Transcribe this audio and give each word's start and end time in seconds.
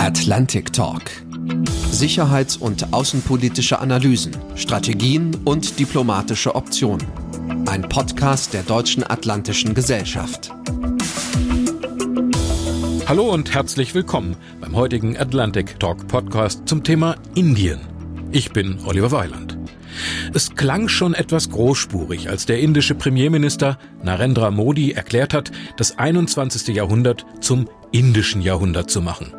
Atlantic 0.00 0.72
Talk. 0.72 1.02
Sicherheits- 1.90 2.56
und 2.56 2.94
außenpolitische 2.94 3.80
Analysen, 3.80 4.34
Strategien 4.54 5.36
und 5.44 5.78
diplomatische 5.78 6.54
Optionen. 6.54 7.06
Ein 7.66 7.82
Podcast 7.82 8.54
der 8.54 8.62
Deutschen 8.62 9.04
Atlantischen 9.04 9.74
Gesellschaft. 9.74 10.52
Hallo 13.06 13.30
und 13.30 13.52
herzlich 13.52 13.94
willkommen 13.94 14.36
beim 14.62 14.74
heutigen 14.74 15.18
Atlantic 15.18 15.78
Talk 15.78 16.08
Podcast 16.08 16.66
zum 16.66 16.82
Thema 16.82 17.16
Indien. 17.34 17.80
Ich 18.32 18.52
bin 18.52 18.78
Oliver 18.86 19.12
Weiland. 19.12 19.58
Es 20.32 20.54
klang 20.54 20.88
schon 20.88 21.12
etwas 21.12 21.50
großspurig, 21.50 22.30
als 22.30 22.46
der 22.46 22.60
indische 22.60 22.94
Premierminister 22.94 23.78
Narendra 24.02 24.50
Modi 24.50 24.92
erklärt 24.92 25.34
hat, 25.34 25.52
das 25.76 25.98
21. 25.98 26.74
Jahrhundert 26.74 27.26
zum 27.42 27.68
indischen 27.92 28.40
Jahrhundert 28.40 28.90
zu 28.90 29.02
machen. 29.02 29.34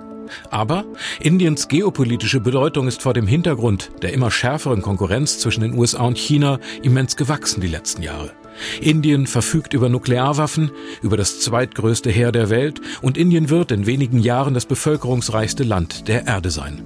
Aber 0.50 0.86
Indiens 1.20 1.68
geopolitische 1.68 2.40
Bedeutung 2.40 2.88
ist 2.88 3.02
vor 3.02 3.14
dem 3.14 3.28
Hintergrund 3.28 3.92
der 4.02 4.14
immer 4.14 4.32
schärferen 4.32 4.82
Konkurrenz 4.82 5.40
zwischen 5.40 5.62
den 5.62 5.78
USA 5.78 6.04
und 6.04 6.18
China 6.18 6.60
immens 6.84 7.16
gewachsen 7.16 7.62
die 7.62 7.68
letzten 7.68 8.02
Jahre. 8.02 8.32
Indien 8.82 9.28
verfügt 9.28 9.74
über 9.74 9.90
Nuklearwaffen, 9.90 10.72
über 11.02 11.18
das 11.18 11.40
zweitgrößte 11.40 12.10
Heer 12.10 12.32
der 12.32 12.50
Welt 12.50 12.82
und 13.02 13.18
Indien 13.18 13.50
wird 13.50 13.72
in 13.72 13.86
wenigen 13.86 14.20
Jahren 14.20 14.54
das 14.54 14.66
bevölkerungsreichste 14.66 15.64
Land 15.64 16.08
der 16.08 16.28
Erde 16.28 16.52
sein. 16.52 16.82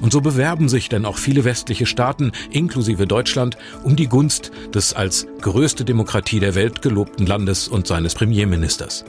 Und 0.00 0.12
so 0.12 0.20
bewerben 0.20 0.68
sich 0.68 0.88
denn 0.88 1.04
auch 1.04 1.18
viele 1.18 1.44
westliche 1.44 1.86
Staaten, 1.86 2.32
inklusive 2.50 3.06
Deutschland, 3.06 3.58
um 3.84 3.94
die 3.94 4.08
Gunst 4.08 4.50
des 4.74 4.94
als 4.94 5.26
größte 5.42 5.84
Demokratie 5.84 6.40
der 6.40 6.54
Welt 6.54 6.80
gelobten 6.80 7.26
Landes 7.26 7.68
und 7.68 7.86
seines 7.86 8.14
Premierministers. 8.14 9.04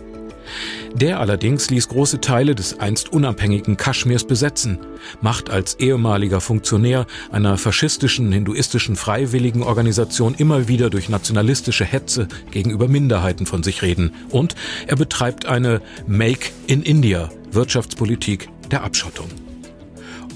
Der 0.93 1.19
allerdings 1.19 1.69
ließ 1.69 1.87
große 1.87 2.21
Teile 2.21 2.55
des 2.55 2.79
einst 2.79 3.11
unabhängigen 3.11 3.77
Kaschmirs 3.77 4.25
besetzen, 4.25 4.79
macht 5.21 5.49
als 5.49 5.75
ehemaliger 5.75 6.41
Funktionär 6.41 7.05
einer 7.31 7.57
faschistischen 7.57 8.31
hinduistischen 8.31 8.95
freiwilligen 8.95 9.63
Organisation 9.63 10.35
immer 10.35 10.67
wieder 10.67 10.89
durch 10.89 11.09
nationalistische 11.09 11.85
Hetze 11.85 12.27
gegenüber 12.51 12.87
Minderheiten 12.87 13.45
von 13.45 13.63
sich 13.63 13.81
reden 13.81 14.11
und 14.29 14.55
er 14.87 14.95
betreibt 14.95 15.45
eine 15.45 15.81
Make 16.07 16.49
in 16.67 16.83
India 16.83 17.29
Wirtschaftspolitik 17.51 18.49
der 18.71 18.83
Abschottung. 18.83 19.46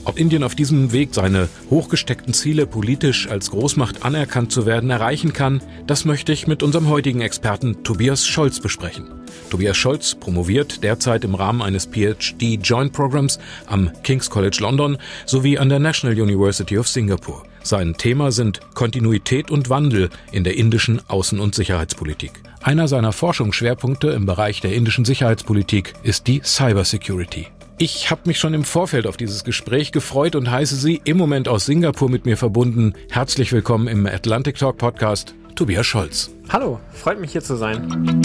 Ob 0.04 0.20
Indien 0.20 0.44
auf 0.44 0.56
diesem 0.56 0.92
Weg 0.92 1.14
seine 1.14 1.48
hochgesteckten 1.70 2.34
Ziele 2.34 2.66
politisch 2.66 3.30
als 3.30 3.52
Großmacht 3.52 4.04
anerkannt 4.04 4.52
zu 4.52 4.66
werden 4.66 4.90
erreichen 4.90 5.32
kann, 5.32 5.62
das 5.86 6.06
möchte 6.06 6.32
ich 6.34 6.48
mit 6.48 6.64
unserem 6.64 6.90
heutigen 6.90 7.22
Experten 7.22 7.84
Tobias 7.84 8.26
Scholz 8.26 8.60
besprechen. 8.60 9.06
Tobias 9.52 9.78
Scholz 9.78 10.16
promoviert 10.16 10.84
derzeit 10.84 11.24
im 11.24 11.36
Rahmen 11.36 11.62
eines 11.62 11.86
PhD 11.86 12.60
Joint 12.64 12.94
Programs 12.94 13.38
am 13.68 13.92
King's 14.02 14.30
College 14.30 14.58
London 14.60 14.98
sowie 15.28 15.60
an 15.60 15.70
der 15.70 15.80
National 15.80 16.20
University 16.20 16.80
of 16.80 16.88
Singapore. 16.88 17.44
Sein 17.64 17.94
Thema 17.96 18.32
sind 18.32 18.60
Kontinuität 18.74 19.52
und 19.52 19.70
Wandel 19.70 20.10
in 20.32 20.44
der 20.44 20.58
indischen 20.58 21.00
Außen- 21.02 21.40
und 21.40 21.54
Sicherheitspolitik. 21.54 22.32
Einer 22.64 22.88
seiner 22.88 23.12
Forschungsschwerpunkte 23.12 24.10
im 24.10 24.26
Bereich 24.26 24.62
der 24.62 24.74
indischen 24.74 25.06
Sicherheitspolitik 25.06 25.94
ist 26.02 26.26
die 26.26 26.42
Cybersecurity. 26.44 27.48
Ich 27.84 28.12
habe 28.12 28.22
mich 28.26 28.38
schon 28.38 28.54
im 28.54 28.64
Vorfeld 28.64 29.08
auf 29.08 29.18
dieses 29.18 29.44
Gespräch 29.44 29.92
gefreut 29.92 30.36
und 30.36 30.52
heiße 30.52 30.76
Sie 30.76 31.02
im 31.04 31.18
Moment 31.18 31.48
aus 31.48 31.66
Singapur 31.66 32.12
mit 32.12 32.28
mir 32.28 32.38
verbunden. 32.38 32.94
Herzlich 33.10 33.52
willkommen 33.54 33.88
im 33.88 34.06
Atlantic 34.06 34.60
Talk 34.60 34.78
Podcast, 34.78 35.34
Tobias 35.56 35.88
Scholz. 35.88 36.30
Hallo, 36.50 36.80
freut 36.94 37.20
mich 37.20 37.32
hier 37.32 37.42
zu 37.42 37.56
sein. 37.56 38.22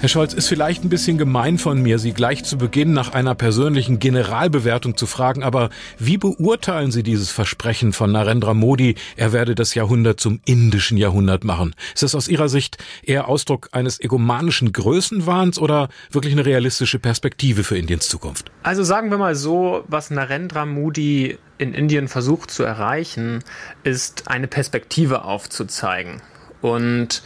Herr 0.00 0.08
Scholz, 0.08 0.32
ist 0.32 0.48
vielleicht 0.48 0.82
ein 0.82 0.88
bisschen 0.88 1.18
gemein 1.18 1.58
von 1.58 1.82
mir, 1.82 1.98
Sie 1.98 2.12
gleich 2.12 2.42
zu 2.42 2.56
Beginn 2.56 2.94
nach 2.94 3.12
einer 3.12 3.34
persönlichen 3.34 3.98
Generalbewertung 3.98 4.96
zu 4.96 5.04
fragen, 5.04 5.42
aber 5.42 5.68
wie 5.98 6.16
beurteilen 6.16 6.90
Sie 6.90 7.02
dieses 7.02 7.30
Versprechen 7.30 7.92
von 7.92 8.10
Narendra 8.10 8.54
Modi, 8.54 8.94
er 9.16 9.34
werde 9.34 9.54
das 9.54 9.74
Jahrhundert 9.74 10.18
zum 10.18 10.40
indischen 10.46 10.96
Jahrhundert 10.96 11.44
machen? 11.44 11.74
Ist 11.92 12.02
das 12.02 12.14
aus 12.14 12.28
Ihrer 12.28 12.48
Sicht 12.48 12.78
eher 13.02 13.28
Ausdruck 13.28 13.68
eines 13.72 14.00
egomanischen 14.00 14.72
Größenwahns 14.72 15.58
oder 15.58 15.90
wirklich 16.10 16.32
eine 16.32 16.46
realistische 16.46 16.98
Perspektive 16.98 17.62
für 17.62 17.76
Indiens 17.76 18.08
Zukunft? 18.08 18.50
Also 18.62 18.82
sagen 18.82 19.10
wir 19.10 19.18
mal 19.18 19.34
so, 19.34 19.84
was 19.86 20.10
Narendra 20.10 20.64
Modi 20.64 21.36
in 21.58 21.74
Indien 21.74 22.08
versucht 22.08 22.50
zu 22.50 22.62
erreichen, 22.62 23.44
ist 23.84 24.28
eine 24.28 24.46
Perspektive 24.48 25.24
aufzuzeigen. 25.24 26.22
Und 26.62 27.22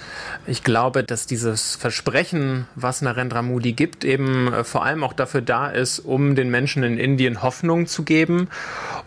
ich 0.47 0.63
glaube, 0.63 1.03
dass 1.03 1.27
dieses 1.27 1.75
Versprechen, 1.75 2.67
was 2.77 3.03
Narendra 3.03 3.43
Modi 3.43 3.73
gibt, 3.73 4.05
eben 4.05 4.53
äh, 4.53 4.65
vor 4.65 4.85
allem 4.85 5.03
auch 5.03 5.13
dafür 5.13 5.43
da 5.43 5.69
ist, 5.69 5.99
um 5.99 6.37
den 6.37 6.51
Menschen 6.51 6.83
in 6.85 6.99
Indien 6.99 7.43
Hoffnung 7.43 7.87
zu 7.87 8.05
geben 8.05 8.49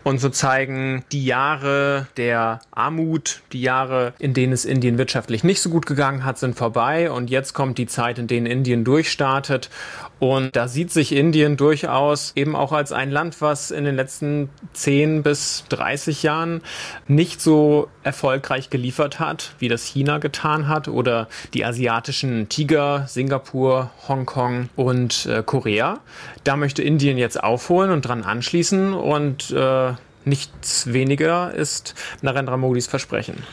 und 0.04 0.20
zu 0.20 0.30
zeigen, 0.30 1.04
die 1.12 1.26
Jahre 1.26 2.08
der 2.18 2.60
Armut, 2.72 3.42
die 3.54 3.62
Jahre, 3.62 4.14
in 4.20 4.34
denen 4.34 4.54
es 4.54 4.66
Indien 4.66 4.98
wirtschaftlich 4.98 5.44
nicht 5.44 5.62
so 5.62 5.70
gut 5.70 5.86
gegangen 5.86 6.26
hat, 6.26 6.38
sind 6.38 6.58
vorbei. 6.58 7.10
Und 7.10 7.30
jetzt 7.30 7.54
kommt 7.54 7.78
die 7.78 7.88
Zeit, 7.88 8.20
in 8.20 8.28
denen 8.28 8.46
Indien 8.46 8.84
durchstartet 8.84 9.70
und 10.20 10.56
da 10.56 10.68
sieht 10.68 10.92
sich 10.92 11.14
Indien 11.14 11.58
durchaus 11.58 12.32
eben 12.36 12.56
auch 12.56 12.72
als 12.72 12.92
ein 12.92 13.12
Land, 13.12 13.42
was 13.42 13.72
in 13.72 13.84
den 13.84 13.96
letzten 13.96 14.50
10 14.74 15.24
bis 15.24 15.66
30 15.70 16.24
Jahren 16.24 16.62
nicht 17.08 17.42
so 17.42 17.88
erfolgreich 18.04 18.70
geliefert 18.70 19.20
hat, 19.20 19.54
wie 19.60 19.68
das 19.68 19.86
China 19.86 20.18
getan 20.18 20.68
hat 20.68 20.88
oder 20.88 21.28
die 21.54 21.66
asiatischen 21.66 22.50
Tiger, 22.50 23.06
Singapur, 23.08 23.92
Hongkong 24.08 24.70
und 24.76 25.28
äh, 25.28 25.44
Korea. 25.46 26.00
Da 26.44 26.58
möchte 26.58 26.82
Indien 26.82 27.18
jetzt 27.18 27.44
aufholen 27.44 27.92
und 27.92 28.02
dran 28.02 28.24
anschließen 28.24 28.94
und 28.94 29.52
äh, 29.52 29.94
nichts 30.26 30.92
weniger 30.92 31.54
ist 31.54 31.96
Narendra 32.22 32.58
Modis 32.58 32.88
Versprechen. 32.88 33.44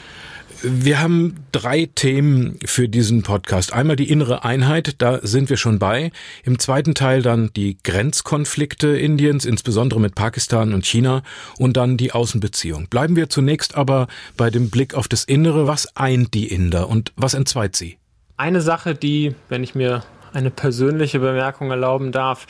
Wir 0.67 1.03
haben 1.03 1.45
drei 1.53 1.91
Themen 1.95 2.59
für 2.65 2.89
diesen 2.89 3.23
Podcast. 3.23 3.75
Einmal 3.75 3.97
die 3.97 4.09
innere 4.09 4.45
Einheit, 4.45 4.95
da 5.03 5.21
sind 5.23 5.51
wir 5.51 5.59
schon 5.59 5.79
bei. 5.79 6.11
Im 6.43 6.59
zweiten 6.59 6.95
Teil 6.95 7.21
dann 7.21 7.51
die 7.55 7.77
Grenzkonflikte 7.83 8.97
Indiens, 8.97 9.45
insbesondere 9.45 10.01
mit 10.01 10.15
Pakistan 10.15 10.73
und 10.73 10.87
China 10.87 11.23
und 11.59 11.77
dann 11.77 11.99
die 11.99 12.13
Außenbeziehung. 12.13 12.87
Bleiben 12.89 13.15
wir 13.15 13.29
zunächst 13.29 13.75
aber 13.75 14.09
bei 14.39 14.49
dem 14.49 14.71
Blick 14.71 14.95
auf 14.95 15.07
das 15.07 15.25
Innere. 15.25 15.67
Was 15.67 15.97
eint 15.99 16.33
die 16.33 16.47
Inder 16.47 16.89
und 16.89 17.13
was 17.15 17.35
entzweit 17.35 17.77
sie? 17.77 17.99
Eine 18.39 18.63
Sache, 18.63 18.95
die, 18.95 19.35
wenn 19.51 19.63
ich 19.63 19.75
mir 19.75 20.03
eine 20.35 20.51
persönliche 20.51 21.21
Bemerkung 21.21 21.71
erlauben 21.71 22.13
darf, 22.13 22.47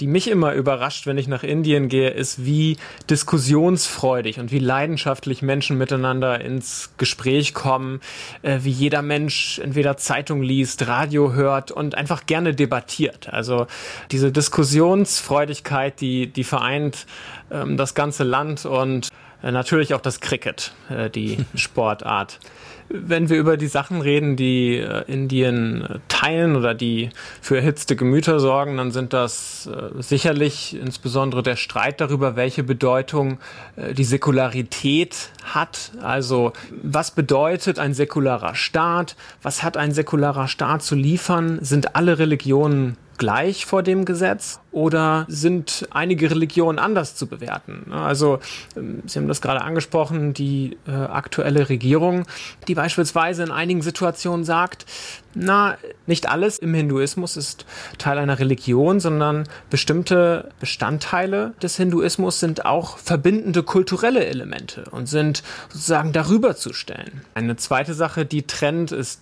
die 0.00 0.06
mich 0.06 0.28
immer 0.28 0.52
überrascht, 0.54 1.06
wenn 1.06 1.18
ich 1.18 1.28
nach 1.28 1.42
Indien 1.42 1.88
gehe, 1.88 2.10
ist, 2.10 2.44
wie 2.44 2.76
diskussionsfreudig 3.08 4.40
und 4.40 4.52
wie 4.52 4.58
leidenschaftlich 4.58 5.42
Menschen 5.42 5.78
miteinander 5.78 6.40
ins 6.40 6.90
Gespräch 6.98 7.54
kommen, 7.54 8.00
äh, 8.42 8.58
wie 8.62 8.70
jeder 8.70 9.02
Mensch 9.02 9.58
entweder 9.58 9.96
Zeitung 9.96 10.42
liest, 10.42 10.86
Radio 10.86 11.32
hört 11.32 11.70
und 11.70 11.94
einfach 11.94 12.26
gerne 12.26 12.54
debattiert. 12.54 13.32
Also 13.32 13.66
diese 14.10 14.32
Diskussionsfreudigkeit, 14.32 16.00
die, 16.00 16.26
die 16.26 16.44
vereint 16.44 17.06
ähm, 17.50 17.76
das 17.76 17.94
ganze 17.94 18.24
Land 18.24 18.66
und 18.66 19.08
äh, 19.42 19.52
natürlich 19.52 19.94
auch 19.94 20.00
das 20.00 20.20
Cricket, 20.20 20.72
äh, 20.90 21.08
die 21.08 21.38
Sportart 21.54 22.40
wenn 22.88 23.28
wir 23.28 23.38
über 23.38 23.56
die 23.56 23.66
Sachen 23.66 24.00
reden, 24.00 24.36
die 24.36 24.76
äh, 24.76 25.04
Indien 25.06 25.84
äh, 25.84 25.98
teilen 26.08 26.56
oder 26.56 26.74
die 26.74 27.10
für 27.40 27.56
erhitzte 27.56 27.96
Gemüter 27.96 28.40
sorgen, 28.40 28.76
dann 28.78 28.92
sind 28.92 29.12
das 29.12 29.66
äh, 29.66 30.02
sicherlich 30.02 30.76
insbesondere 30.80 31.42
der 31.42 31.56
Streit 31.56 32.00
darüber, 32.00 32.36
welche 32.36 32.62
Bedeutung 32.62 33.38
die 33.76 34.04
Säkularität 34.04 35.30
hat. 35.44 35.92
Also 36.02 36.52
was 36.82 37.10
bedeutet 37.10 37.78
ein 37.78 37.94
säkularer 37.94 38.54
Staat? 38.54 39.16
Was 39.42 39.62
hat 39.62 39.76
ein 39.76 39.92
säkularer 39.92 40.48
Staat 40.48 40.82
zu 40.82 40.94
liefern? 40.94 41.58
Sind 41.62 41.94
alle 41.94 42.18
Religionen 42.18 42.96
gleich 43.18 43.66
vor 43.66 43.82
dem 43.82 44.04
Gesetz 44.04 44.60
oder 44.72 45.26
sind 45.28 45.88
einige 45.90 46.30
Religionen 46.30 46.78
anders 46.78 47.14
zu 47.16 47.26
bewerten? 47.26 47.92
Also, 47.92 48.38
ähm, 48.76 49.02
Sie 49.06 49.18
haben 49.18 49.28
das 49.28 49.40
gerade 49.40 49.60
angesprochen, 49.60 50.32
die 50.32 50.78
äh, 50.86 50.92
aktuelle 50.92 51.68
Regierung, 51.68 52.24
die 52.68 52.74
beispielsweise 52.74 53.42
in 53.42 53.50
einigen 53.50 53.82
Situationen 53.82 54.44
sagt, 54.44 54.86
na, 55.34 55.76
nicht 56.06 56.28
alles 56.28 56.58
im 56.58 56.74
Hinduismus 56.74 57.36
ist 57.36 57.66
Teil 57.98 58.18
einer 58.18 58.38
Religion, 58.38 58.98
sondern 59.00 59.44
bestimmte 59.70 60.50
Bestandteile 60.58 61.54
des 61.62 61.76
Hinduismus 61.76 62.40
sind 62.40 62.64
auch 62.64 62.98
verbindende 62.98 63.62
kulturelle 63.62 64.24
Elemente 64.24 64.84
und 64.90 65.06
sind 65.06 65.42
sozusagen 65.68 66.12
darüber 66.12 66.56
zu 66.56 66.72
stellen. 66.72 67.22
Eine 67.34 67.56
zweite 67.56 67.94
Sache, 67.94 68.24
die 68.24 68.46
trennt, 68.46 68.92
ist 68.92 69.20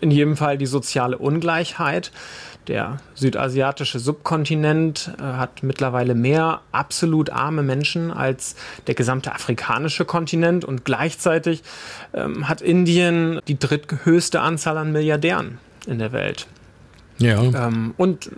in 0.00 0.10
jedem 0.10 0.36
Fall 0.36 0.58
die 0.58 0.66
soziale 0.66 1.18
Ungleichheit. 1.18 2.12
Der 2.66 2.98
südasiatische 3.14 3.98
Subkontinent 3.98 5.12
äh, 5.18 5.22
hat 5.22 5.62
mittlerweile 5.62 6.14
mehr 6.14 6.62
absolut 6.72 7.28
arme 7.28 7.62
Menschen 7.62 8.10
als 8.10 8.56
der 8.86 8.94
gesamte 8.94 9.34
afrikanische 9.34 10.06
Kontinent 10.06 10.64
und 10.64 10.84
gleichzeitig 10.84 11.62
ähm, 12.14 12.48
hat 12.48 12.62
Indien 12.62 13.40
die 13.48 13.58
dritthöchste 13.58 14.40
Anzahl 14.40 14.78
an 14.78 14.92
Milliardären 14.92 15.58
in 15.86 15.98
der 15.98 16.12
Welt. 16.12 16.46
Ja. 17.18 17.42
Ähm, 17.42 17.92
und 17.98 18.30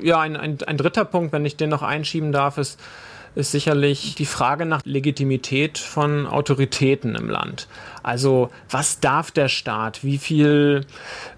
ja, 0.00 0.20
ein, 0.20 0.36
ein, 0.36 0.58
ein 0.66 0.76
dritter 0.76 1.04
Punkt, 1.04 1.32
wenn 1.32 1.44
ich 1.44 1.56
den 1.56 1.70
noch 1.70 1.82
einschieben 1.82 2.32
darf, 2.32 2.56
ist, 2.58 2.78
ist 3.34 3.52
sicherlich 3.52 4.14
die 4.14 4.26
Frage 4.26 4.66
nach 4.66 4.82
Legitimität 4.84 5.78
von 5.78 6.26
Autoritäten 6.26 7.14
im 7.14 7.28
Land. 7.28 7.68
Also 8.02 8.50
was 8.68 9.00
darf 9.00 9.30
der 9.30 9.48
Staat? 9.48 10.02
Wie 10.04 10.18
viel, 10.18 10.86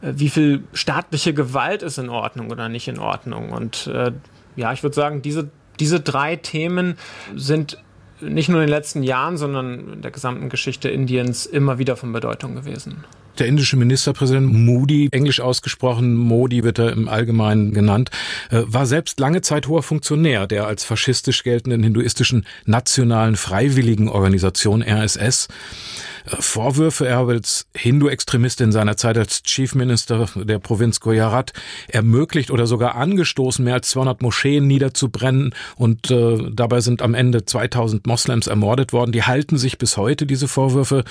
äh, 0.00 0.12
wie 0.14 0.28
viel 0.28 0.64
staatliche 0.72 1.34
Gewalt 1.34 1.82
ist 1.82 1.98
in 1.98 2.08
Ordnung 2.08 2.50
oder 2.50 2.68
nicht 2.68 2.88
in 2.88 2.98
Ordnung? 2.98 3.50
Und 3.50 3.86
äh, 3.88 4.12
ja, 4.56 4.72
ich 4.72 4.82
würde 4.82 4.94
sagen, 4.94 5.22
diese, 5.22 5.50
diese 5.80 6.00
drei 6.00 6.36
Themen 6.36 6.96
sind 7.34 7.78
nicht 8.20 8.48
nur 8.48 8.60
in 8.60 8.66
den 8.66 8.74
letzten 8.74 9.02
Jahren, 9.02 9.36
sondern 9.36 9.94
in 9.94 10.02
der 10.02 10.10
gesamten 10.10 10.48
Geschichte 10.48 10.88
Indiens 10.88 11.44
immer 11.44 11.78
wieder 11.78 11.96
von 11.96 12.12
Bedeutung 12.12 12.54
gewesen. 12.54 13.04
Der 13.38 13.46
indische 13.46 13.76
Ministerpräsident 13.76 14.52
Modi, 14.52 15.08
englisch 15.11 15.40
ausgesprochen, 15.40 16.14
Modi 16.17 16.64
wird 16.64 16.79
er 16.79 16.93
im 16.93 17.08
Allgemeinen 17.08 17.73
genannt, 17.73 18.11
äh, 18.50 18.62
war 18.67 18.87
selbst 18.87 19.19
lange 19.20 19.40
Zeit 19.40 19.69
hoher 19.69 19.82
Funktionär 19.82 20.46
der 20.46 20.67
als 20.67 20.84
faschistisch 20.84 21.43
geltenden 21.43 21.82
hinduistischen 21.82 22.46
Nationalen 22.67 23.37
Freiwilligen 23.37 24.08
Organisation 24.08 24.82
RSS. 24.82 25.49
Vorwürfe. 26.26 27.06
Er 27.06 27.16
habe 27.16 27.32
als 27.32 27.66
Hindu-Extremist 27.74 28.60
in 28.60 28.72
seiner 28.72 28.96
Zeit 28.96 29.19
als 29.19 29.42
Chief 29.42 29.74
Minister 29.74 30.28
der 30.36 30.58
Provinz 30.58 31.00
Gujarat 31.00 31.52
ermöglicht 31.88 32.50
oder 32.50 32.66
sogar 32.66 32.94
angestoßen, 32.94 33.64
mehr 33.64 33.74
als 33.74 33.88
200 33.90 34.22
Moscheen 34.22 34.66
niederzubrennen 34.66 35.54
und 35.76 36.10
äh, 36.10 36.50
dabei 36.52 36.80
sind 36.80 37.02
am 37.02 37.14
Ende 37.14 37.44
2000 37.44 38.06
Moslems 38.06 38.46
ermordet 38.46 38.92
worden. 38.92 39.12
Die 39.12 39.22
halten 39.22 39.58
sich 39.58 39.78
bis 39.78 39.96
heute, 39.96 40.26
diese 40.26 40.48
Vorwürfe. 40.48 41.04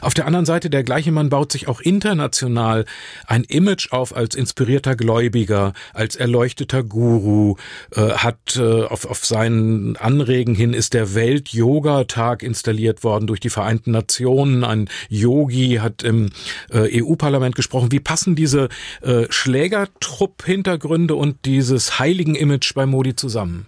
Auf 0.00 0.14
der 0.14 0.26
anderen 0.26 0.46
Seite, 0.46 0.70
der 0.70 0.82
gleiche 0.82 1.12
Mann 1.12 1.28
baut 1.28 1.52
sich 1.52 1.68
auch 1.68 1.80
international 1.80 2.84
ein 3.26 3.44
Image 3.44 3.92
auf 3.92 4.16
als 4.16 4.34
inspirierter 4.34 4.96
Gläubiger, 4.96 5.72
als 5.94 6.16
erleuchteter 6.16 6.82
Guru, 6.82 7.56
äh, 7.94 8.00
hat 8.00 8.56
äh, 8.56 8.82
auf, 8.84 9.04
auf 9.04 9.24
seinen 9.24 9.96
Anregen 9.96 10.54
hin 10.54 10.72
ist 10.72 10.94
der 10.94 11.14
Welt-Yoga-Tag 11.14 12.42
installiert 12.42 13.04
worden 13.04 13.26
durch 13.26 13.40
die 13.40 13.50
Vereinten 13.50 13.90
Nationen. 13.90 14.47
Diskussionen. 14.48 14.64
Ein 14.64 14.88
Yogi 15.08 15.78
hat 15.80 16.02
im 16.02 16.30
äh, 16.70 17.02
EU-Parlament 17.02 17.54
gesprochen. 17.54 17.92
Wie 17.92 18.00
passen 18.00 18.34
diese 18.34 18.68
äh, 19.02 19.26
Schlägertrupp-Hintergründe 19.28 21.14
und 21.14 21.44
dieses 21.44 21.98
heiligen 21.98 22.34
Image 22.34 22.74
bei 22.74 22.86
Modi 22.86 23.16
zusammen? 23.16 23.66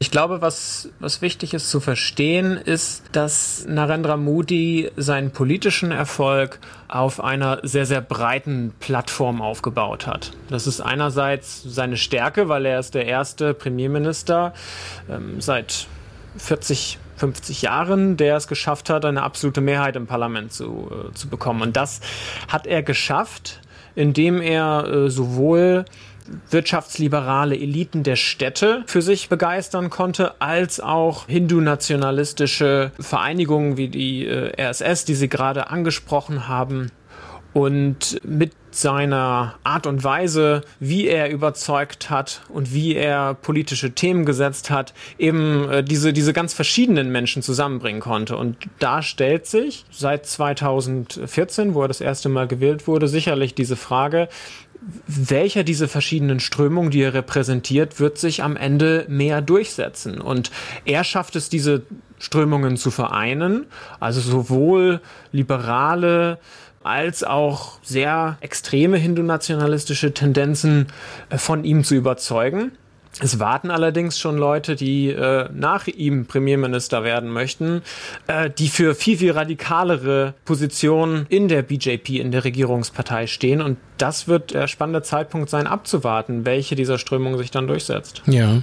Ich 0.00 0.12
glaube, 0.12 0.40
was, 0.40 0.90
was 1.00 1.22
wichtig 1.22 1.54
ist 1.54 1.70
zu 1.70 1.80
verstehen, 1.80 2.56
ist, 2.56 3.02
dass 3.10 3.66
Narendra 3.66 4.16
Modi 4.16 4.92
seinen 4.96 5.32
politischen 5.32 5.90
Erfolg 5.90 6.60
auf 6.86 7.18
einer 7.18 7.58
sehr, 7.64 7.84
sehr 7.84 8.00
breiten 8.00 8.72
Plattform 8.78 9.42
aufgebaut 9.42 10.06
hat. 10.06 10.30
Das 10.50 10.68
ist 10.68 10.80
einerseits 10.80 11.64
seine 11.64 11.96
Stärke, 11.96 12.48
weil 12.48 12.64
er 12.64 12.78
ist 12.78 12.94
der 12.94 13.06
erste 13.06 13.54
Premierminister 13.54 14.54
ähm, 15.10 15.40
seit 15.40 15.88
40 16.36 17.00
50 17.18 17.62
Jahren, 17.62 18.16
der 18.16 18.36
es 18.36 18.48
geschafft 18.48 18.90
hat, 18.90 19.04
eine 19.04 19.22
absolute 19.22 19.60
Mehrheit 19.60 19.96
im 19.96 20.06
Parlament 20.06 20.52
zu, 20.52 20.90
äh, 20.90 21.14
zu 21.14 21.28
bekommen. 21.28 21.62
Und 21.62 21.76
das 21.76 22.00
hat 22.48 22.66
er 22.66 22.82
geschafft, 22.82 23.60
indem 23.94 24.40
er 24.40 24.86
äh, 24.86 25.10
sowohl 25.10 25.84
wirtschaftsliberale 26.50 27.56
Eliten 27.56 28.02
der 28.02 28.16
Städte 28.16 28.82
für 28.86 29.02
sich 29.02 29.28
begeistern 29.28 29.90
konnte, 29.90 30.40
als 30.40 30.80
auch 30.80 31.26
hindu-nationalistische 31.26 32.92
Vereinigungen 33.00 33.76
wie 33.76 33.88
die 33.88 34.26
äh, 34.26 34.52
RSS, 34.60 35.04
die 35.04 35.14
Sie 35.14 35.28
gerade 35.28 35.70
angesprochen 35.70 36.48
haben, 36.48 36.90
und 37.52 38.20
mit 38.24 38.52
seiner 38.70 39.54
Art 39.64 39.86
und 39.86 40.04
Weise, 40.04 40.62
wie 40.78 41.06
er 41.06 41.30
überzeugt 41.30 42.10
hat 42.10 42.42
und 42.48 42.72
wie 42.72 42.94
er 42.94 43.34
politische 43.34 43.92
Themen 43.92 44.24
gesetzt 44.24 44.70
hat, 44.70 44.94
eben 45.18 45.68
äh, 45.70 45.82
diese, 45.82 46.12
diese 46.12 46.32
ganz 46.32 46.52
verschiedenen 46.52 47.10
Menschen 47.10 47.42
zusammenbringen 47.42 48.00
konnte. 48.00 48.36
Und 48.36 48.56
da 48.78 49.02
stellt 49.02 49.46
sich 49.46 49.84
seit 49.90 50.26
2014, 50.26 51.74
wo 51.74 51.82
er 51.82 51.88
das 51.88 52.00
erste 52.00 52.28
Mal 52.28 52.46
gewählt 52.46 52.86
wurde, 52.86 53.08
sicherlich 53.08 53.54
diese 53.54 53.76
Frage, 53.76 54.28
welcher 55.06 55.64
dieser 55.64 55.88
verschiedenen 55.88 56.40
Strömungen, 56.40 56.90
die 56.90 57.02
er 57.02 57.14
repräsentiert, 57.14 57.98
wird 57.98 58.18
sich 58.18 58.42
am 58.42 58.56
Ende 58.56 59.06
mehr 59.08 59.42
durchsetzen. 59.42 60.20
Und 60.20 60.50
er 60.84 61.04
schafft 61.04 61.36
es, 61.36 61.48
diese 61.48 61.82
Strömungen 62.18 62.76
zu 62.76 62.90
vereinen, 62.90 63.66
also 64.00 64.20
sowohl 64.20 65.00
liberale, 65.32 66.38
als 66.88 67.22
auch 67.22 67.78
sehr 67.82 68.38
extreme 68.40 68.96
hindu-nationalistische 68.96 70.14
Tendenzen 70.14 70.86
äh, 71.28 71.38
von 71.38 71.64
ihm 71.64 71.84
zu 71.84 71.94
überzeugen. 71.94 72.72
Es 73.20 73.40
warten 73.40 73.70
allerdings 73.70 74.18
schon 74.18 74.38
Leute, 74.38 74.76
die 74.76 75.08
äh, 75.08 75.48
nach 75.52 75.86
ihm 75.86 76.26
Premierminister 76.26 77.02
werden 77.04 77.30
möchten, 77.30 77.82
äh, 78.26 78.48
die 78.48 78.68
für 78.68 78.94
viel, 78.94 79.18
viel 79.18 79.32
radikalere 79.32 80.34
Positionen 80.44 81.26
in 81.28 81.48
der 81.48 81.62
BJP, 81.62 82.20
in 82.20 82.30
der 82.30 82.44
Regierungspartei 82.44 83.26
stehen. 83.26 83.60
Und 83.60 83.78
das 83.96 84.28
wird 84.28 84.54
der 84.54 84.68
spannende 84.68 85.02
Zeitpunkt 85.02 85.50
sein, 85.50 85.66
abzuwarten, 85.66 86.46
welche 86.46 86.76
dieser 86.76 86.98
Strömungen 86.98 87.38
sich 87.38 87.50
dann 87.50 87.66
durchsetzt. 87.66 88.22
Ja. 88.26 88.62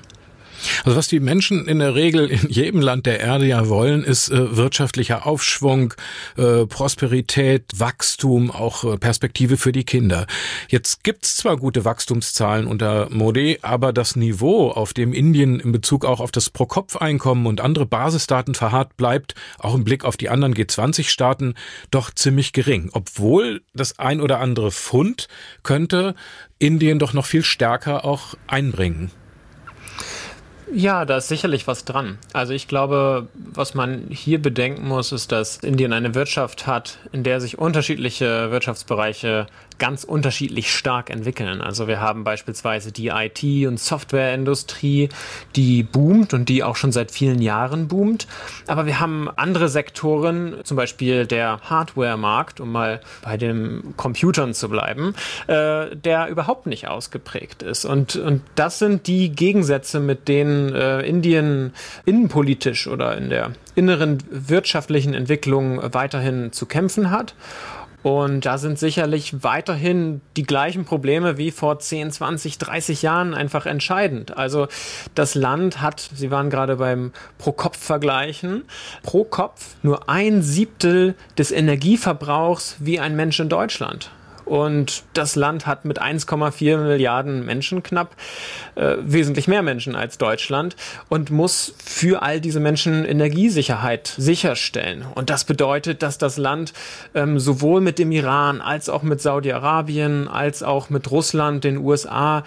Also 0.83 0.97
was 0.97 1.07
die 1.07 1.19
Menschen 1.19 1.67
in 1.67 1.79
der 1.79 1.95
Regel 1.95 2.29
in 2.29 2.49
jedem 2.49 2.81
Land 2.81 3.05
der 3.05 3.19
Erde 3.19 3.45
ja 3.45 3.67
wollen, 3.67 4.03
ist 4.03 4.29
äh, 4.29 4.55
wirtschaftlicher 4.55 5.25
Aufschwung, 5.25 5.93
äh, 6.37 6.65
Prosperität, 6.65 7.63
Wachstum, 7.75 8.51
auch 8.51 8.83
äh, 8.83 8.97
Perspektive 8.97 9.57
für 9.57 9.71
die 9.71 9.83
Kinder. 9.83 10.27
Jetzt 10.69 11.03
gibt's 11.03 11.37
zwar 11.37 11.57
gute 11.57 11.85
Wachstumszahlen 11.85 12.67
unter 12.67 13.09
Modi, 13.09 13.59
aber 13.61 13.93
das 13.93 14.15
Niveau, 14.15 14.69
auf 14.69 14.93
dem 14.93 15.13
Indien 15.13 15.59
in 15.59 15.71
Bezug 15.71 16.05
auch 16.05 16.19
auf 16.19 16.31
das 16.31 16.49
Pro-Kopf-Einkommen 16.49 17.45
und 17.45 17.61
andere 17.61 17.85
Basisdaten 17.85 18.55
verharrt 18.55 18.97
bleibt, 18.97 19.35
auch 19.59 19.75
im 19.75 19.83
Blick 19.83 20.05
auf 20.05 20.17
die 20.17 20.29
anderen 20.29 20.53
G20-Staaten, 20.53 21.55
doch 21.91 22.11
ziemlich 22.11 22.53
gering. 22.53 22.89
Obwohl 22.93 23.61
das 23.73 23.99
ein 23.99 24.21
oder 24.21 24.39
andere 24.39 24.71
Pfund 24.71 25.27
könnte 25.63 26.15
Indien 26.59 26.99
doch 26.99 27.13
noch 27.13 27.25
viel 27.25 27.43
stärker 27.43 28.05
auch 28.05 28.35
einbringen. 28.47 29.11
Ja, 30.73 31.05
da 31.05 31.17
ist 31.17 31.27
sicherlich 31.27 31.67
was 31.67 31.85
dran. 31.85 32.17
Also 32.33 32.53
ich 32.53 32.67
glaube, 32.67 33.27
was 33.33 33.75
man 33.75 34.05
hier 34.09 34.41
bedenken 34.41 34.87
muss, 34.87 35.11
ist, 35.11 35.31
dass 35.31 35.57
Indien 35.57 35.93
eine 35.93 36.15
Wirtschaft 36.15 36.67
hat, 36.67 36.97
in 37.11 37.23
der 37.23 37.39
sich 37.39 37.57
unterschiedliche 37.57 38.51
Wirtschaftsbereiche 38.51 39.47
ganz 39.77 40.03
unterschiedlich 40.03 40.73
stark 40.73 41.09
entwickeln. 41.09 41.61
Also 41.61 41.87
wir 41.87 41.99
haben 41.99 42.23
beispielsweise 42.23 42.91
die 42.91 43.07
IT- 43.07 43.67
und 43.67 43.79
Softwareindustrie, 43.79 45.09
die 45.55 45.83
boomt 45.83 46.33
und 46.33 46.49
die 46.49 46.63
auch 46.63 46.75
schon 46.75 46.91
seit 46.91 47.11
vielen 47.11 47.41
Jahren 47.41 47.87
boomt. 47.87 48.27
Aber 48.67 48.85
wir 48.85 48.99
haben 48.99 49.29
andere 49.35 49.69
Sektoren, 49.69 50.55
zum 50.63 50.77
Beispiel 50.77 51.25
der 51.25 51.59
Hardware-Markt, 51.61 52.59
um 52.59 52.71
mal 52.71 53.01
bei 53.21 53.37
den 53.37 53.93
Computern 53.97 54.53
zu 54.53 54.69
bleiben, 54.69 55.15
äh, 55.47 55.95
der 55.95 56.27
überhaupt 56.27 56.67
nicht 56.67 56.87
ausgeprägt 56.87 57.63
ist. 57.63 57.85
Und, 57.85 58.15
und 58.15 58.41
das 58.55 58.79
sind 58.79 59.07
die 59.07 59.29
Gegensätze, 59.29 59.99
mit 59.99 60.27
denen 60.27 60.73
äh, 60.73 61.01
Indien 61.01 61.73
innenpolitisch 62.05 62.87
oder 62.87 63.17
in 63.17 63.29
der 63.29 63.51
inneren 63.75 64.23
wirtschaftlichen 64.29 65.13
Entwicklung 65.13 65.79
weiterhin 65.93 66.51
zu 66.51 66.65
kämpfen 66.65 67.11
hat. 67.11 67.35
Und 68.05 68.45
da 68.45 68.59
sind 68.59 68.77
sicherlich 68.77 69.43
weiterhin 69.43 70.21
die 70.37 70.43
gleichen 70.43 70.85
Probleme 70.85 71.39
wie 71.39 71.49
vor 71.49 71.79
10, 71.79 72.11
20, 72.11 72.59
30 72.59 73.01
Jahren 73.01 73.33
einfach 73.33 73.65
entscheidend. 73.65 74.37
Also 74.37 74.67
das 75.15 75.33
Land 75.33 75.81
hat, 75.81 76.11
Sie 76.13 76.29
waren 76.29 76.51
gerade 76.51 76.75
beim 76.75 77.13
Pro-Kopf-Vergleichen, 77.39 78.65
pro 79.01 79.23
Kopf 79.23 79.73
nur 79.81 80.07
ein 80.07 80.43
Siebtel 80.43 81.15
des 81.39 81.51
Energieverbrauchs 81.51 82.75
wie 82.77 82.99
ein 82.99 83.15
Mensch 83.15 83.39
in 83.39 83.49
Deutschland. 83.49 84.11
Und 84.45 85.03
das 85.13 85.35
Land 85.35 85.65
hat 85.65 85.85
mit 85.85 86.01
1,4 86.01 86.77
Milliarden 86.77 87.45
Menschen 87.45 87.83
knapp 87.83 88.15
äh, 88.75 88.95
wesentlich 88.99 89.47
mehr 89.47 89.63
Menschen 89.63 89.95
als 89.95 90.17
Deutschland 90.17 90.75
und 91.09 91.31
muss 91.31 91.73
für 91.83 92.21
all 92.21 92.39
diese 92.39 92.59
Menschen 92.59 93.05
Energiesicherheit 93.05 94.13
sicherstellen. 94.17 95.05
Und 95.15 95.29
das 95.29 95.43
bedeutet, 95.45 96.03
dass 96.03 96.17
das 96.17 96.37
Land 96.37 96.73
ähm, 97.13 97.39
sowohl 97.39 97.81
mit 97.81 97.99
dem 97.99 98.11
Iran 98.11 98.61
als 98.61 98.89
auch 98.89 99.01
mit 99.01 99.21
Saudi-Arabien 99.21 100.27
als 100.27 100.63
auch 100.63 100.89
mit 100.89 101.09
Russland, 101.11 101.63
den 101.63 101.77
USA 101.77 102.43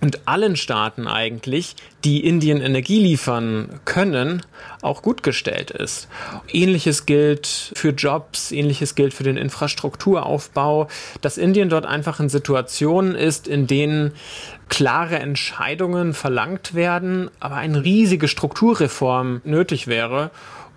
und 0.00 0.26
allen 0.26 0.56
Staaten 0.56 1.06
eigentlich, 1.06 1.76
die 2.04 2.24
Indien 2.24 2.60
Energie 2.60 2.98
liefern 2.98 3.80
können, 3.84 4.42
auch 4.80 5.02
gut 5.02 5.22
gestellt 5.22 5.70
ist. 5.70 6.08
Ähnliches 6.50 7.04
gilt 7.04 7.72
für 7.74 7.90
Jobs, 7.90 8.50
ähnliches 8.50 8.94
gilt 8.94 9.12
für 9.12 9.24
den 9.24 9.36
Infrastrukturaufbau, 9.36 10.88
dass 11.20 11.36
Indien 11.36 11.68
dort 11.68 11.84
einfach 11.84 12.20
in 12.20 12.30
Situationen 12.30 13.14
ist, 13.14 13.46
in 13.46 13.66
denen 13.66 14.12
klare 14.68 15.18
Entscheidungen 15.18 16.14
verlangt 16.14 16.74
werden, 16.74 17.30
aber 17.40 17.56
eine 17.56 17.84
riesige 17.84 18.28
Strukturreform 18.28 19.42
nötig 19.44 19.86
wäre 19.86 20.30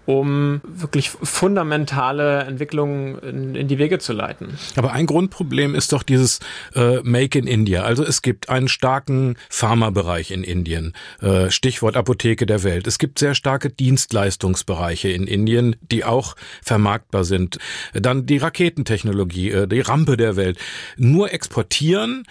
um 0.06 0.62
wirklich 0.64 1.10
fundamentale 1.10 2.42
Entwicklungen 2.42 3.18
in, 3.20 3.56
in, 3.56 3.68
die 3.68 3.78
Wege 3.78 4.00
zu 4.00 4.14
leiten. 4.14 4.58
Aber 4.76 4.92
ein 4.92 5.06
Grundproblem 5.06 5.76
ist 5.76 5.94
doch 5.94 6.04
dieses 6.04 6.40
äh, 6.76 7.02
Make 7.04 7.40
in 7.40 7.48
India. 7.48 7.84
Also 7.84 8.04
es 8.04 8.22
gibt 8.22 8.50
einen 8.50 8.68
starken 8.68 9.36
Pharmabereich 9.50 10.32
in 10.32 10.44
Indien, 10.44 10.94
äh, 11.22 11.50
Stichwort 11.50 11.96
Apotheke 11.96 12.46
der 12.46 12.64
Welt. 12.64 12.88
Es 12.88 13.00
gibt 13.00 13.20
sehr 13.20 13.34
starke 13.34 13.70
Dienstleistungsbereiche 13.70 15.10
in 15.10 15.26
Indien, 15.26 15.76
die 15.82 16.04
auch 16.04 16.36
vermarktbar 16.62 17.24
sind. 17.24 17.60
Dann 17.94 18.26
die 18.26 18.38
Raketentechnologie, 18.38 19.52
äh, 19.52 19.68
die 19.68 19.82
Rampe 19.82 20.18
der 20.18 20.36
Welt. 20.36 20.58
Nur 20.98 21.32
exportieren 21.32 22.26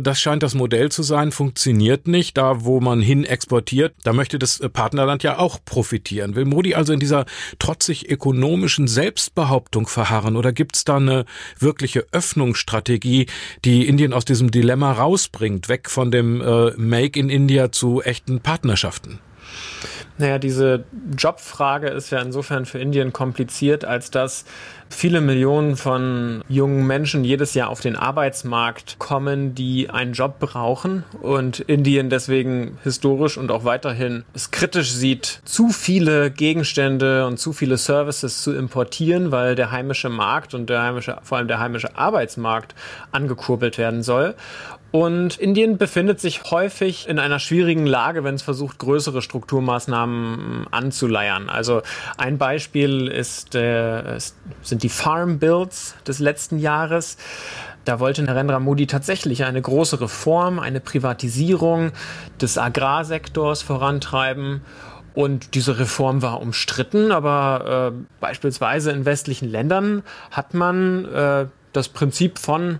das 0.00 0.20
scheint 0.20 0.42
das 0.42 0.54
Modell 0.54 0.90
zu 0.90 1.02
sein, 1.02 1.32
funktioniert 1.32 2.06
nicht. 2.06 2.36
Da, 2.36 2.64
wo 2.64 2.80
man 2.80 3.00
hin 3.00 3.24
exportiert, 3.24 3.94
da 4.04 4.12
möchte 4.12 4.38
das 4.38 4.60
äh, 4.60 4.68
Partnerland 4.68 5.22
ja 5.22 5.38
auch 5.38 5.58
profitieren. 5.64 6.36
Will 6.36 6.44
Modi 6.44 6.74
also 6.74 6.92
in 6.92 7.00
dieser 7.00 7.26
trotzig 7.58 8.08
ökonomischen 8.08 8.86
Selbstbehauptung 8.86 9.86
verharren 9.86 10.36
oder 10.36 10.52
gibt 10.52 10.76
es 10.76 10.84
da 10.84 10.96
eine 10.96 11.24
wirkliche 11.58 12.06
Öffnungsstrategie, 12.12 13.26
die 13.64 13.86
Indien 13.88 14.12
aus 14.12 14.24
diesem 14.24 14.50
Dilemma 14.50 14.92
rausbringt, 14.92 15.68
weg 15.68 15.90
von 15.90 16.10
dem 16.10 16.40
äh, 16.40 16.70
Make 16.76 17.18
in 17.18 17.28
India 17.28 17.72
zu 17.72 18.02
echten 18.02 18.40
Partnerschaften? 18.40 19.18
Naja, 20.16 20.38
diese 20.38 20.84
Jobfrage 21.18 21.88
ist 21.88 22.10
ja 22.10 22.20
insofern 22.20 22.66
für 22.66 22.78
Indien 22.78 23.12
kompliziert, 23.12 23.84
als 23.84 24.12
dass 24.12 24.44
viele 24.88 25.20
Millionen 25.20 25.76
von 25.76 26.42
jungen 26.48 26.86
Menschen 26.86 27.24
jedes 27.24 27.54
Jahr 27.54 27.68
auf 27.68 27.80
den 27.80 27.96
Arbeitsmarkt 27.96 29.00
kommen, 29.00 29.56
die 29.56 29.90
einen 29.90 30.12
Job 30.12 30.38
brauchen 30.38 31.02
und 31.20 31.58
Indien 31.58 32.10
deswegen 32.10 32.78
historisch 32.84 33.36
und 33.36 33.50
auch 33.50 33.64
weiterhin 33.64 34.24
es 34.34 34.52
kritisch 34.52 34.92
sieht, 34.92 35.40
zu 35.44 35.70
viele 35.70 36.30
Gegenstände 36.30 37.26
und 37.26 37.38
zu 37.38 37.52
viele 37.52 37.76
Services 37.76 38.42
zu 38.42 38.54
importieren, 38.54 39.32
weil 39.32 39.56
der 39.56 39.72
heimische 39.72 40.10
Markt 40.10 40.54
und 40.54 40.70
der 40.70 40.82
heimische, 40.82 41.18
vor 41.22 41.38
allem 41.38 41.48
der 41.48 41.58
heimische 41.58 41.96
Arbeitsmarkt 41.98 42.76
angekurbelt 43.10 43.78
werden 43.78 44.04
soll. 44.04 44.36
Und 44.94 45.38
Indien 45.38 45.76
befindet 45.76 46.20
sich 46.20 46.52
häufig 46.52 47.08
in 47.08 47.18
einer 47.18 47.40
schwierigen 47.40 47.84
Lage, 47.84 48.22
wenn 48.22 48.36
es 48.36 48.42
versucht, 48.42 48.78
größere 48.78 49.22
Strukturmaßnahmen 49.22 50.68
anzuleiern. 50.70 51.50
Also 51.50 51.82
ein 52.16 52.38
Beispiel 52.38 53.08
ist, 53.08 53.56
äh, 53.56 54.20
sind 54.62 54.84
die 54.84 54.88
Farm 54.88 55.40
Bills 55.40 55.96
des 56.06 56.20
letzten 56.20 56.60
Jahres. 56.60 57.16
Da 57.84 57.98
wollte 57.98 58.22
Narendra 58.22 58.60
Modi 58.60 58.86
tatsächlich 58.86 59.42
eine 59.42 59.60
große 59.60 60.00
Reform, 60.00 60.60
eine 60.60 60.78
Privatisierung 60.78 61.90
des 62.40 62.56
Agrarsektors 62.56 63.62
vorantreiben. 63.62 64.60
Und 65.12 65.56
diese 65.56 65.76
Reform 65.80 66.22
war 66.22 66.40
umstritten, 66.40 67.10
aber 67.10 67.92
äh, 67.92 68.04
beispielsweise 68.20 68.92
in 68.92 69.04
westlichen 69.04 69.50
Ländern 69.50 70.04
hat 70.30 70.54
man 70.54 71.04
äh, 71.06 71.46
das 71.72 71.88
Prinzip 71.88 72.38
von 72.38 72.78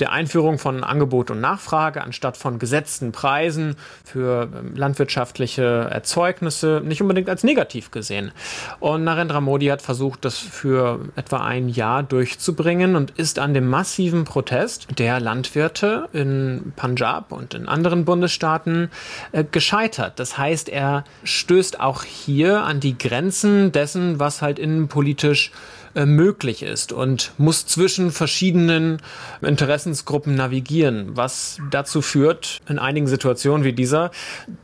der 0.00 0.12
Einführung 0.12 0.58
von 0.58 0.84
Angebot 0.84 1.30
und 1.30 1.40
Nachfrage 1.40 2.02
anstatt 2.02 2.36
von 2.36 2.58
gesetzten 2.58 3.12
Preisen 3.12 3.76
für 4.04 4.48
ähm, 4.54 4.74
landwirtschaftliche 4.76 5.88
Erzeugnisse 5.90 6.82
nicht 6.84 7.02
unbedingt 7.02 7.28
als 7.28 7.44
negativ 7.44 7.90
gesehen. 7.90 8.32
Und 8.80 9.04
Narendra 9.04 9.40
Modi 9.40 9.66
hat 9.66 9.82
versucht, 9.82 10.24
das 10.24 10.38
für 10.38 11.00
etwa 11.16 11.44
ein 11.44 11.68
Jahr 11.68 12.02
durchzubringen 12.02 12.96
und 12.96 13.10
ist 13.12 13.38
an 13.38 13.54
dem 13.54 13.68
massiven 13.68 14.24
Protest 14.24 14.86
der 14.98 15.20
Landwirte 15.20 16.08
in 16.12 16.72
Punjab 16.76 17.32
und 17.32 17.54
in 17.54 17.68
anderen 17.68 18.04
Bundesstaaten 18.04 18.90
äh, 19.32 19.44
gescheitert. 19.44 20.18
Das 20.18 20.38
heißt, 20.38 20.68
er 20.68 21.04
stößt 21.24 21.80
auch 21.80 22.04
hier 22.04 22.62
an 22.62 22.80
die 22.80 22.98
Grenzen 22.98 23.72
dessen, 23.72 24.18
was 24.18 24.42
halt 24.42 24.58
innenpolitisch 24.58 25.52
äh, 25.96 26.06
möglich 26.06 26.62
ist 26.62 26.92
und 26.92 27.32
muss 27.38 27.66
zwischen 27.66 28.10
verschiedenen 28.10 29.00
Interessensgruppen 29.40 30.34
navigieren, 30.34 31.16
was 31.16 31.58
dazu 31.70 32.02
führt, 32.02 32.60
in 32.68 32.78
einigen 32.78 33.06
Situationen 33.06 33.64
wie 33.64 33.72
dieser, 33.72 34.10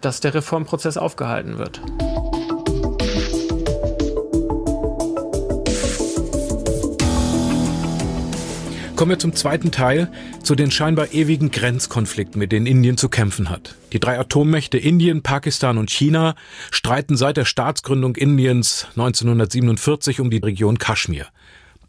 dass 0.02 0.20
der 0.20 0.34
Reformprozess 0.34 0.98
aufgehalten 0.98 1.56
wird. 1.56 1.80
Kommen 9.02 9.10
wir 9.10 9.18
zum 9.18 9.34
zweiten 9.34 9.72
Teil, 9.72 10.12
zu 10.44 10.54
den 10.54 10.70
scheinbar 10.70 11.12
ewigen 11.12 11.50
Grenzkonflikten, 11.50 12.38
mit 12.38 12.52
denen 12.52 12.66
Indien 12.66 12.96
zu 12.96 13.08
kämpfen 13.08 13.50
hat. 13.50 13.74
Die 13.92 13.98
drei 13.98 14.16
Atommächte 14.16 14.78
Indien, 14.78 15.24
Pakistan 15.24 15.76
und 15.76 15.90
China 15.90 16.36
streiten 16.70 17.16
seit 17.16 17.36
der 17.36 17.44
Staatsgründung 17.44 18.14
Indiens 18.14 18.86
1947 18.90 20.20
um 20.20 20.30
die 20.30 20.38
Region 20.38 20.78
Kaschmir. 20.78 21.26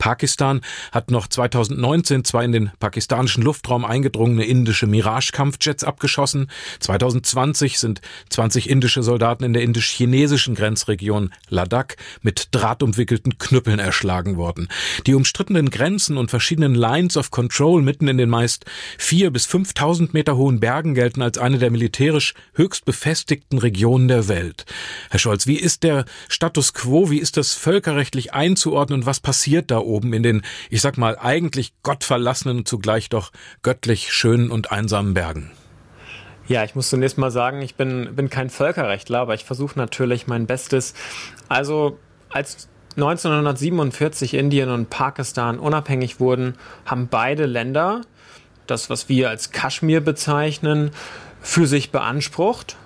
Pakistan 0.03 0.59
hat 0.91 1.11
noch 1.11 1.27
2019 1.27 2.25
zwei 2.25 2.43
in 2.43 2.51
den 2.51 2.71
pakistanischen 2.77 3.41
Luftraum 3.41 3.85
eingedrungene 3.85 4.43
indische 4.43 4.85
Mirage-Kampfjets 4.85 5.85
abgeschossen. 5.85 6.51
2020 6.81 7.79
sind 7.79 8.01
20 8.27 8.69
indische 8.69 9.01
Soldaten 9.01 9.45
in 9.45 9.53
der 9.53 9.61
indisch-chinesischen 9.61 10.55
Grenzregion 10.55 11.31
Ladakh 11.47 11.95
mit 12.21 12.49
drahtumwickelten 12.51 13.37
Knüppeln 13.37 13.79
erschlagen 13.79 14.35
worden. 14.35 14.67
Die 15.07 15.13
umstrittenen 15.13 15.69
Grenzen 15.69 16.17
und 16.17 16.29
verschiedenen 16.29 16.75
Lines 16.75 17.15
of 17.15 17.31
Control 17.31 17.81
mitten 17.81 18.09
in 18.09 18.17
den 18.17 18.29
meist 18.29 18.65
vier 18.97 19.31
bis 19.31 19.47
5.000 19.47 20.09
Meter 20.11 20.35
hohen 20.35 20.59
Bergen 20.59 20.95
gelten 20.95 21.21
als 21.21 21.37
eine 21.37 21.59
der 21.59 21.71
militärisch 21.71 22.33
höchst 22.55 22.83
befestigten 22.83 23.57
Regionen 23.57 24.09
der 24.09 24.27
Welt. 24.27 24.65
Herr 25.11 25.19
Scholz, 25.19 25.47
wie 25.47 25.55
ist 25.55 25.83
der 25.83 26.03
Status 26.27 26.73
quo? 26.73 27.09
Wie 27.09 27.19
ist 27.19 27.37
das 27.37 27.53
völkerrechtlich 27.53 28.33
einzuordnen 28.33 28.99
und 28.99 29.05
was 29.05 29.21
passiert 29.21 29.71
da 29.71 29.77
oben? 29.77 29.92
Oben 29.93 30.13
in 30.13 30.23
den, 30.23 30.41
ich 30.69 30.81
sag 30.81 30.97
mal, 30.97 31.17
eigentlich 31.17 31.73
gottverlassenen 31.83 32.57
und 32.57 32.67
zugleich 32.67 33.09
doch 33.09 33.31
göttlich 33.61 34.11
schönen 34.11 34.51
und 34.51 34.71
einsamen 34.71 35.13
Bergen? 35.13 35.51
Ja, 36.47 36.63
ich 36.63 36.75
muss 36.75 36.89
zunächst 36.89 37.17
mal 37.17 37.31
sagen, 37.31 37.61
ich 37.61 37.75
bin, 37.75 38.15
bin 38.15 38.29
kein 38.29 38.49
Völkerrechtler, 38.49 39.19
aber 39.19 39.33
ich 39.33 39.45
versuche 39.45 39.77
natürlich 39.79 40.27
mein 40.27 40.45
Bestes. 40.45 40.93
Also, 41.47 41.97
als 42.29 42.67
1947 42.97 44.33
Indien 44.33 44.69
und 44.69 44.89
Pakistan 44.89 45.57
unabhängig 45.57 46.19
wurden, 46.19 46.55
haben 46.85 47.07
beide 47.07 47.45
Länder 47.45 48.01
das, 48.67 48.89
was 48.89 49.09
wir 49.09 49.29
als 49.29 49.51
Kaschmir 49.51 50.01
bezeichnen, 50.01 50.91
für 51.41 51.67
sich 51.67 51.91
beansprucht 51.91 52.77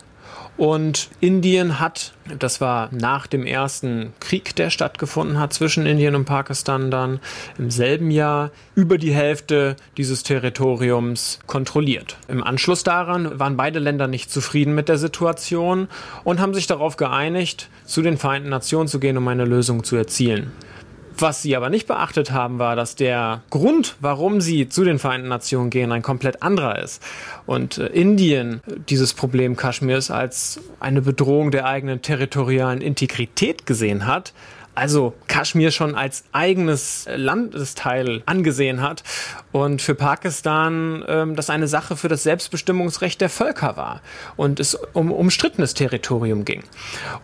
und 0.58 1.10
Indien 1.20 1.80
hat, 1.80 2.14
das 2.40 2.60
war 2.60 2.90
nach 2.92 3.28
dem 3.28 3.46
ersten 3.46 4.14
Krieg, 4.20 4.56
der 4.56 4.70
stattgefunden 4.70 5.40
hat 5.40 5.54
zwischen 5.54 5.86
Indien 5.86 6.16
und 6.16 6.26
Pakistan 6.26 6.92
dann 6.92 7.20
im 7.58 7.70
selben 7.72 8.12
Jahr 8.12 8.52
über 8.76 8.98
die 8.98 9.14
Hälfte 9.14 9.76
dieses 9.98 10.24
Territoriums 10.24 11.40
kontrolliert. 11.46 12.18
Im 12.28 12.44
Anschluss 12.44 12.84
daran 12.84 13.40
waren 13.40 13.56
beide 13.56 13.80
Länder 13.80 14.08
nicht 14.08 14.32
zufrieden 14.32 14.74
mit 14.76 14.90
der 14.90 14.98
Situation 14.98 15.88
und 16.24 16.40
haben 16.40 16.54
sich 16.54 16.68
darauf 16.68 16.98
geeinigt, 16.98 17.70
zu 17.86 18.02
den 18.02 18.18
Vereinten 18.18 18.50
Nationen 18.50 18.88
zu 18.88 19.00
gehen, 19.00 19.18
um 19.18 19.28
eine 19.28 19.46
Lösung 19.46 19.84
zu 19.84 19.96
erzielen. 19.96 20.52
Was 21.20 21.42
sie 21.42 21.56
aber 21.56 21.70
nicht 21.70 21.88
beachtet 21.88 22.32
haben, 22.32 22.60
war, 22.60 22.76
dass 22.76 22.96
der 22.96 23.42
Grund, 23.50 23.96
warum 24.00 24.40
sie 24.40 24.70
zu 24.70 24.84
den 24.84 25.00
Vereinten 25.00 25.28
Nationen 25.28 25.70
gehen, 25.70 25.92
ein 25.92 26.04
komplett 26.04 26.44
anderer 26.44 26.80
ist. 26.80 27.02
Und 27.46 27.78
äh, 27.78 27.88
Indien 27.88 28.62
dieses 28.90 29.14
Problem 29.14 29.56
Kaschmirs 29.56 30.12
als 30.12 30.60
eine 30.80 31.02
Bedrohung 31.02 31.52
der 31.52 31.66
eigenen 31.66 32.02
territorialen 32.02 32.82
Integrität 32.82 33.66
gesehen 33.66 34.06
hat, 34.06 34.34
also 34.78 35.16
Kaschmir 35.28 35.72
schon 35.72 35.96
als 35.96 36.24
eigenes 36.34 37.08
Landesteil 37.16 38.22
angesehen 38.28 38.82
hat 38.84 39.04
und 39.52 39.82
für 39.82 39.96
Pakistan 39.96 41.04
ähm, 41.08 41.36
das 41.36 41.50
eine 41.50 41.68
Sache 41.68 41.96
für 41.96 42.08
das 42.08 42.24
Selbstbestimmungsrecht 42.24 43.22
der 43.22 43.30
Völker 43.30 43.78
war 43.78 44.02
und 44.36 44.60
es 44.60 44.76
um 44.94 45.12
umstrittenes 45.12 45.74
Territorium 45.74 46.46
ging. 46.46 46.64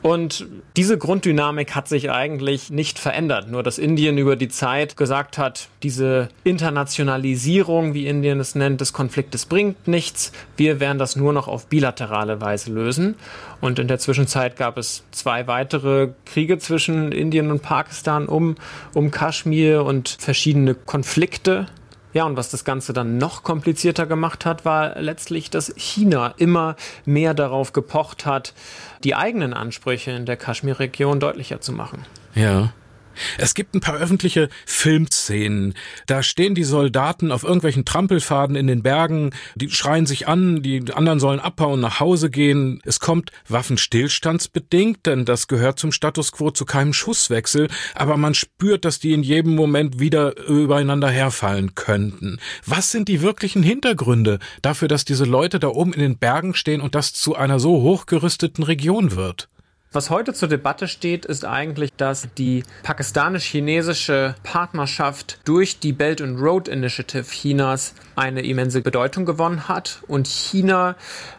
Und 0.01 0.47
diese 0.77 0.97
Grunddynamik 0.97 1.75
hat 1.75 1.87
sich 1.87 2.11
eigentlich 2.11 2.69
nicht 2.69 2.99
verändert, 2.99 3.49
nur 3.49 3.63
dass 3.63 3.77
Indien 3.77 4.17
über 4.17 4.35
die 4.35 4.47
Zeit 4.47 4.97
gesagt 4.97 5.37
hat, 5.37 5.67
diese 5.83 6.29
Internationalisierung, 6.43 7.93
wie 7.93 8.07
Indien 8.07 8.39
es 8.39 8.55
nennt, 8.55 8.81
des 8.81 8.93
Konfliktes 8.93 9.45
bringt 9.45 9.87
nichts, 9.87 10.31
wir 10.57 10.79
werden 10.79 10.97
das 10.97 11.15
nur 11.15 11.33
noch 11.33 11.47
auf 11.47 11.67
bilaterale 11.67 12.41
Weise 12.41 12.71
lösen. 12.71 13.15
Und 13.61 13.79
in 13.79 13.87
der 13.87 13.99
Zwischenzeit 13.99 14.57
gab 14.57 14.77
es 14.77 15.03
zwei 15.11 15.47
weitere 15.47 16.09
Kriege 16.25 16.57
zwischen 16.57 17.11
Indien 17.11 17.49
und 17.49 17.61
Pakistan 17.61 18.27
um, 18.27 18.55
um 18.93 19.11
Kaschmir 19.11 19.85
und 19.85 20.09
verschiedene 20.19 20.75
Konflikte. 20.75 21.67
Ja, 22.13 22.25
und 22.25 22.37
was 22.37 22.49
das 22.49 22.63
Ganze 22.63 22.93
dann 22.93 23.17
noch 23.17 23.43
komplizierter 23.43 24.05
gemacht 24.05 24.45
hat, 24.45 24.65
war 24.65 24.99
letztlich, 25.01 25.49
dass 25.49 25.73
China 25.75 26.33
immer 26.37 26.75
mehr 27.05 27.33
darauf 27.33 27.73
gepocht 27.73 28.25
hat, 28.25 28.53
die 29.03 29.15
eigenen 29.15 29.53
Ansprüche 29.53 30.11
in 30.11 30.25
der 30.25 30.37
Kaschmir-Region 30.37 31.19
deutlicher 31.19 31.59
zu 31.59 31.71
machen. 31.71 32.05
Ja. 32.35 32.71
Es 33.37 33.53
gibt 33.53 33.75
ein 33.75 33.79
paar 33.79 33.97
öffentliche 33.97 34.49
Filmszenen. 34.65 35.73
Da 36.07 36.23
stehen 36.23 36.55
die 36.55 36.63
Soldaten 36.63 37.31
auf 37.31 37.43
irgendwelchen 37.43 37.85
Trampelfaden 37.85 38.55
in 38.55 38.67
den 38.67 38.83
Bergen, 38.83 39.31
die 39.55 39.69
schreien 39.69 40.05
sich 40.05 40.27
an, 40.27 40.61
die 40.61 40.91
anderen 40.93 41.19
sollen 41.19 41.39
abhauen, 41.39 41.79
nach 41.79 41.99
Hause 41.99 42.29
gehen. 42.29 42.81
Es 42.85 42.99
kommt 42.99 43.31
waffenstillstandsbedingt, 43.47 45.05
denn 45.05 45.25
das 45.25 45.47
gehört 45.47 45.79
zum 45.79 45.91
Status 45.91 46.31
quo 46.31 46.51
zu 46.51 46.65
keinem 46.65 46.93
Schusswechsel, 46.93 47.67
aber 47.95 48.17
man 48.17 48.33
spürt, 48.33 48.85
dass 48.85 48.99
die 48.99 49.13
in 49.13 49.23
jedem 49.23 49.55
Moment 49.55 49.99
wieder 49.99 50.37
übereinander 50.47 51.09
herfallen 51.09 51.75
könnten. 51.75 52.39
Was 52.65 52.91
sind 52.91 53.07
die 53.07 53.21
wirklichen 53.21 53.63
Hintergründe 53.63 54.39
dafür, 54.61 54.87
dass 54.87 55.05
diese 55.05 55.25
Leute 55.25 55.59
da 55.59 55.69
oben 55.69 55.93
in 55.93 56.01
den 56.01 56.17
Bergen 56.17 56.53
stehen 56.55 56.81
und 56.81 56.95
das 56.95 57.13
zu 57.13 57.35
einer 57.35 57.59
so 57.59 57.81
hochgerüsteten 57.81 58.63
Region 58.63 59.15
wird? 59.15 59.49
Was 59.95 60.09
heute 60.09 60.33
zur 60.33 60.47
Debatte 60.47 60.87
steht, 60.87 61.23
ist 61.23 61.45
eigentlich, 61.45 61.93
dass 61.95 62.27
die 62.35 62.63
pakistanisch-chinesische 62.81 64.33
Partnerschaft 64.41 65.37
durch 65.45 65.77
die 65.77 65.93
Belt 65.93 66.19
and 66.19 66.41
Road 66.41 66.67
Initiative 66.67 67.25
Chinas 67.25 67.93
eine 68.15 68.41
immense 68.41 68.81
Bedeutung 68.81 69.25
gewonnen 69.25 69.67
hat 69.67 70.01
und 70.07 70.25
China 70.25 70.95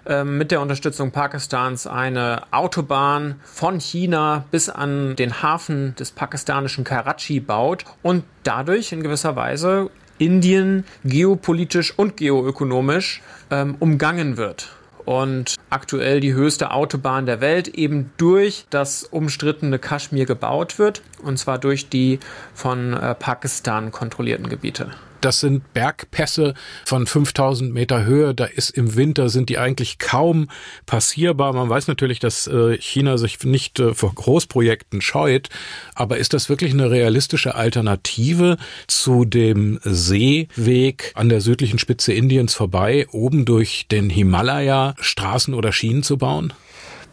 äh, 0.06 0.22
mit 0.22 0.52
der 0.52 0.60
Unterstützung 0.60 1.10
Pakistans 1.10 1.88
eine 1.88 2.44
Autobahn 2.52 3.40
von 3.42 3.80
China 3.80 4.44
bis 4.52 4.68
an 4.68 5.16
den 5.16 5.42
Hafen 5.42 5.96
des 5.96 6.12
pakistanischen 6.12 6.84
Karachi 6.84 7.40
baut 7.40 7.84
und 8.04 8.22
dadurch 8.44 8.92
in 8.92 9.02
gewisser 9.02 9.34
Weise 9.34 9.90
Indien 10.18 10.84
geopolitisch 11.02 11.98
und 11.98 12.16
geoökonomisch 12.16 13.20
ähm, 13.50 13.74
umgangen 13.80 14.36
wird 14.36 14.68
und 15.04 15.56
aktuell 15.70 16.20
die 16.20 16.34
höchste 16.34 16.70
Autobahn 16.70 17.26
der 17.26 17.40
Welt 17.40 17.68
eben 17.68 18.10
durch 18.16 18.66
das 18.70 19.04
umstrittene 19.04 19.78
Kaschmir 19.78 20.26
gebaut 20.26 20.78
wird 20.78 21.02
und 21.22 21.38
zwar 21.38 21.58
durch 21.58 21.88
die 21.88 22.18
von 22.54 22.94
äh, 22.94 23.14
Pakistan 23.14 23.92
kontrollierten 23.92 24.48
Gebiete. 24.48 24.90
Das 25.24 25.40
sind 25.40 25.72
Bergpässe 25.72 26.52
von 26.84 27.06
5000 27.06 27.72
Meter 27.72 28.04
Höhe. 28.04 28.34
Da 28.34 28.44
ist 28.44 28.68
im 28.68 28.94
Winter 28.94 29.30
sind 29.30 29.48
die 29.48 29.56
eigentlich 29.56 29.98
kaum 29.98 30.50
passierbar. 30.84 31.54
Man 31.54 31.70
weiß 31.70 31.88
natürlich, 31.88 32.18
dass 32.18 32.46
äh, 32.46 32.76
China 32.76 33.16
sich 33.16 33.42
nicht 33.42 33.80
äh, 33.80 33.94
vor 33.94 34.14
Großprojekten 34.14 35.00
scheut. 35.00 35.48
Aber 35.94 36.18
ist 36.18 36.34
das 36.34 36.50
wirklich 36.50 36.74
eine 36.74 36.90
realistische 36.90 37.54
Alternative 37.54 38.58
zu 38.86 39.24
dem 39.24 39.80
Seeweg 39.82 41.12
an 41.14 41.30
der 41.30 41.40
südlichen 41.40 41.78
Spitze 41.78 42.12
Indiens 42.12 42.52
vorbei, 42.52 43.06
oben 43.10 43.46
durch 43.46 43.86
den 43.90 44.10
Himalaya 44.10 44.94
Straßen 45.00 45.54
oder 45.54 45.72
Schienen 45.72 46.02
zu 46.02 46.18
bauen? 46.18 46.52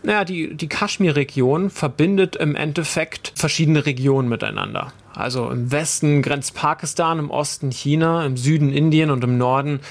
Naja, 0.03 0.25
die, 0.25 0.55
die 0.55 0.67
Kaschmir-Region 0.67 1.69
verbindet 1.69 2.35
im 2.35 2.55
Endeffekt 2.55 3.33
verschiedene 3.35 3.85
Regionen 3.85 4.27
miteinander. 4.29 4.91
Also 5.13 5.49
im 5.49 5.71
Westen 5.71 6.21
grenzt 6.21 6.55
Pakistan, 6.55 7.19
im 7.19 7.29
Osten 7.29 7.69
China, 7.71 8.25
im 8.25 8.37
Süden 8.37 8.71
Indien 8.71 9.11
und 9.11 9.23
im 9.23 9.37
Norden 9.37 9.81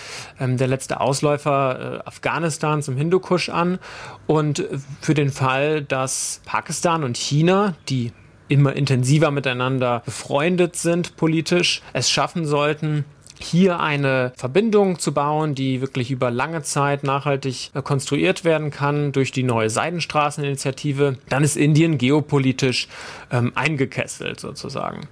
ähm, 0.41 0.57
der 0.57 0.67
letzte 0.67 1.01
Ausläufer 1.01 2.01
äh, 2.05 2.09
Afghanistans 2.09 2.89
im 2.89 2.97
Hindukusch 2.97 3.51
an. 3.51 3.79
Und 4.27 4.65
für 5.01 5.15
den 5.15 5.31
Fall, 5.31 5.83
dass 5.83 6.41
Pakistan 6.45 7.05
und 7.05 7.17
China, 7.17 7.75
die 7.89 8.13
immer 8.49 8.75
intensiver 8.75 9.31
miteinander 9.31 10.03
befreundet 10.05 10.75
sind 10.75 11.17
politisch, 11.17 11.83
es 11.93 12.11
schaffen 12.11 12.47
sollten, 12.47 13.05
hier 13.43 13.81
eine 13.81 14.33
Verbindung 14.37 14.99
zu 14.99 15.13
bauen, 15.13 15.55
die 15.55 15.81
wirklich 15.81 16.11
über 16.11 16.31
lange 16.31 16.63
Zeit 16.63 17.05
nachhaltig 17.05 17.71
äh, 17.75 17.83
konstruiert 17.83 18.45
werden 18.45 18.71
kann 18.71 19.13
durch 19.13 19.33
die 19.33 19.43
neue 19.43 19.71
Seidenstraßeninitiative, 19.71 21.17
dann 21.29 21.45
ist 21.45 21.57
Indien 21.57 21.99
geopolitisch 21.99 22.89
ähm, 23.31 23.53
eingekesselt 23.55 24.41
sozusagen. 24.41 25.09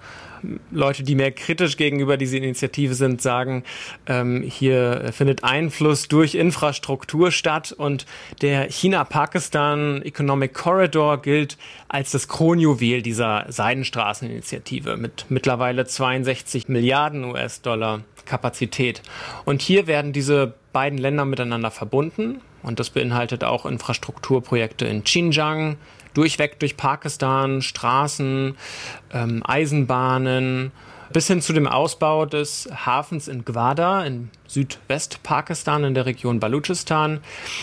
Leute, 0.71 1.03
die 1.03 1.15
mehr 1.15 1.33
kritisch 1.33 1.77
gegenüber 1.77 2.17
dieser 2.17 2.37
Initiative 2.37 2.95
sind, 2.95 3.21
sagen, 3.21 3.65
ähm, 4.07 4.43
hier 4.43 5.11
findet 5.13 5.45
Einfluss 5.45 6.09
durch 6.09 6.35
Infrastruktur 6.35 7.31
statt 7.31 7.73
und 7.77 8.07
der 8.41 8.71
China-Pakistan 8.71 10.03
Economic 10.03 10.55
Corridor 10.55 11.21
gilt 11.23 11.57
als 11.89 12.13
das 12.13 12.29
Kronjuwel 12.29 13.03
dieser 13.03 13.47
Seidenstraßeninitiative 13.49 14.97
mit 14.97 15.27
mittlerweile 15.29 15.87
62 15.87 16.69
Milliarden 16.69 17.25
US-Dollar 17.25 18.01
Kapazität. 18.29 19.03
Und 19.45 19.63
hier 19.63 19.87
werden 19.87 20.13
diese 20.13 20.55
beiden 20.73 20.99
Länder 20.99 21.25
miteinander 21.25 21.73
verbunden 21.73 22.41
und 22.63 22.79
das 22.79 22.91
beinhaltet 22.91 23.43
auch 23.43 23.67
Infrastrukturprojekte 23.67 24.87
in 24.87 25.03
Xinjiang, 25.03 25.77
durchweg 26.15 26.59
durch 26.61 26.77
Pakistan, 26.77 27.62
Straßen, 27.62 28.57
ähm, 29.12 29.43
Eisenbahnen, 29.45 30.73
bis 31.12 31.27
hin 31.27 31.41
zu 31.41 31.53
dem 31.53 31.67
Ausbau 31.67 32.27
des 32.27 32.69
Hafens 32.75 33.29
in 33.29 33.45
Gwada 33.45 34.05
in 34.05 34.31
Südwestpakistan 34.47 35.85
in 35.85 35.95
der 35.95 36.07
Region 36.07 36.41
Baluchistan, 36.41 37.21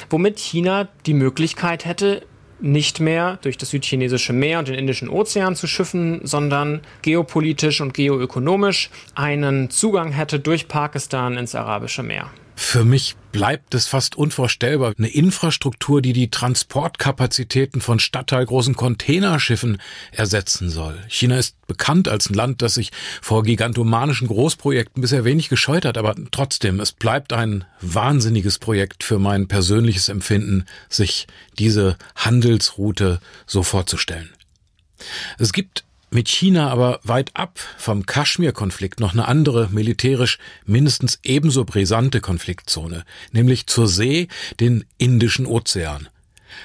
womit 0.09 0.39
China 0.39 0.87
die 1.05 1.13
Möglichkeit 1.13 1.85
hätte, 1.85 2.23
nicht 2.65 2.99
mehr 2.99 3.37
durch 3.41 3.57
das 3.57 3.69
südchinesische 3.69 4.33
Meer 4.33 4.59
und 4.59 4.67
den 4.67 4.75
Indischen 4.75 5.07
Ozean 5.07 5.55
zu 5.55 5.67
schiffen, 5.67 6.21
sondern 6.23 6.81
geopolitisch 7.03 7.79
und 7.79 7.93
geoökonomisch 7.93 8.89
einen 9.13 9.69
Zugang 9.69 10.11
hätte 10.11 10.39
durch 10.39 10.67
Pakistan 10.67 11.37
ins 11.37 11.55
Arabische 11.55 12.03
Meer. 12.03 12.29
Für 12.55 12.85
mich 12.85 13.15
bleibt 13.33 13.75
es 13.75 13.85
fast 13.85 14.15
unvorstellbar. 14.15 14.93
Eine 14.97 15.09
Infrastruktur, 15.09 16.01
die 16.01 16.13
die 16.13 16.31
Transportkapazitäten 16.31 17.81
von 17.81 17.99
stadtteilgroßen 17.99 18.75
Containerschiffen 18.75 19.81
ersetzen 20.11 20.69
soll. 20.69 20.97
China 21.09 21.37
ist 21.37 21.55
bekannt 21.67 22.07
als 22.07 22.29
ein 22.29 22.33
Land, 22.33 22.61
das 22.61 22.75
sich 22.75 22.91
vor 23.21 23.43
gigantomanischen 23.43 24.29
Großprojekten 24.29 25.01
bisher 25.01 25.25
wenig 25.25 25.49
gescheut 25.49 25.83
hat, 25.83 25.97
aber 25.97 26.15
trotzdem, 26.31 26.79
es 26.79 26.93
bleibt 26.93 27.33
ein 27.33 27.65
wahnsinniges 27.81 28.57
Projekt 28.57 29.03
für 29.03 29.19
mein 29.19 29.47
persönliches 29.49 30.07
Empfinden, 30.07 30.65
sich 30.89 31.27
diese 31.59 31.97
Handelsroute 32.15 33.19
so 33.45 33.63
vorzustellen. 33.63 34.29
Es 35.37 35.51
gibt 35.51 35.83
mit 36.15 36.29
China 36.29 36.69
aber 36.69 37.01
weit 37.03 37.31
ab 37.33 37.59
vom 37.77 38.05
Kaschmir-Konflikt 38.05 39.01
noch 39.01 39.11
eine 39.11 39.27
andere 39.27 39.67
militärisch 39.69 40.39
mindestens 40.65 41.19
ebenso 41.23 41.65
brisante 41.65 42.21
Konfliktzone, 42.21 43.03
nämlich 43.33 43.67
zur 43.67 43.89
See, 43.89 44.29
den 44.61 44.85
Indischen 44.97 45.45
Ozean. 45.45 46.07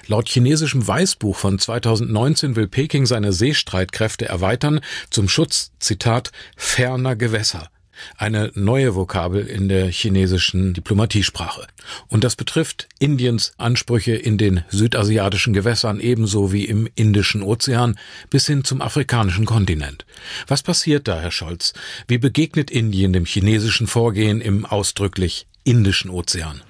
Laut 0.07 0.29
chinesischem 0.29 0.87
Weißbuch 0.87 1.37
von 1.37 1.59
2019 1.59 2.55
will 2.55 2.69
Peking 2.69 3.07
seine 3.07 3.33
Seestreitkräfte 3.33 4.27
erweitern 4.27 4.81
zum 5.11 5.29
Schutz, 5.29 5.73
Zitat, 5.81 6.31
ferner 6.57 7.17
Gewässer 7.17 7.71
eine 8.17 8.51
neue 8.55 8.95
Vokabel 8.95 9.47
in 9.47 9.69
der 9.69 9.91
chinesischen 9.91 10.75
Diplomatiesprache. 10.75 11.67
Und 12.09 12.25
das 12.25 12.37
betrifft 12.37 12.89
Indiens 12.99 13.53
Ansprüche 13.59 14.13
in 14.13 14.39
den 14.39 14.65
südasiatischen 14.69 15.53
Gewässern 15.53 16.01
ebenso 16.01 16.53
wie 16.53 16.65
im 16.65 16.89
Indischen 16.95 17.43
Ozean 17.43 17.99
bis 18.31 18.47
hin 18.47 18.65
zum 18.65 18.81
afrikanischen 18.81 19.47
Kontinent. 19.47 20.07
Was 20.47 20.63
passiert 20.63 21.09
da, 21.09 21.21
Herr 21.21 21.31
Scholz? 21.31 21.73
Wie 22.09 22.19
begegnet 22.19 22.71
Indien 22.71 23.13
dem 23.13 23.25
chinesischen 23.25 23.87
Vorgehen 23.87 24.41
im 24.41 24.65
ausdrücklich 24.65 25.47
Indischen 25.65 26.11
Ozean? 26.11 26.63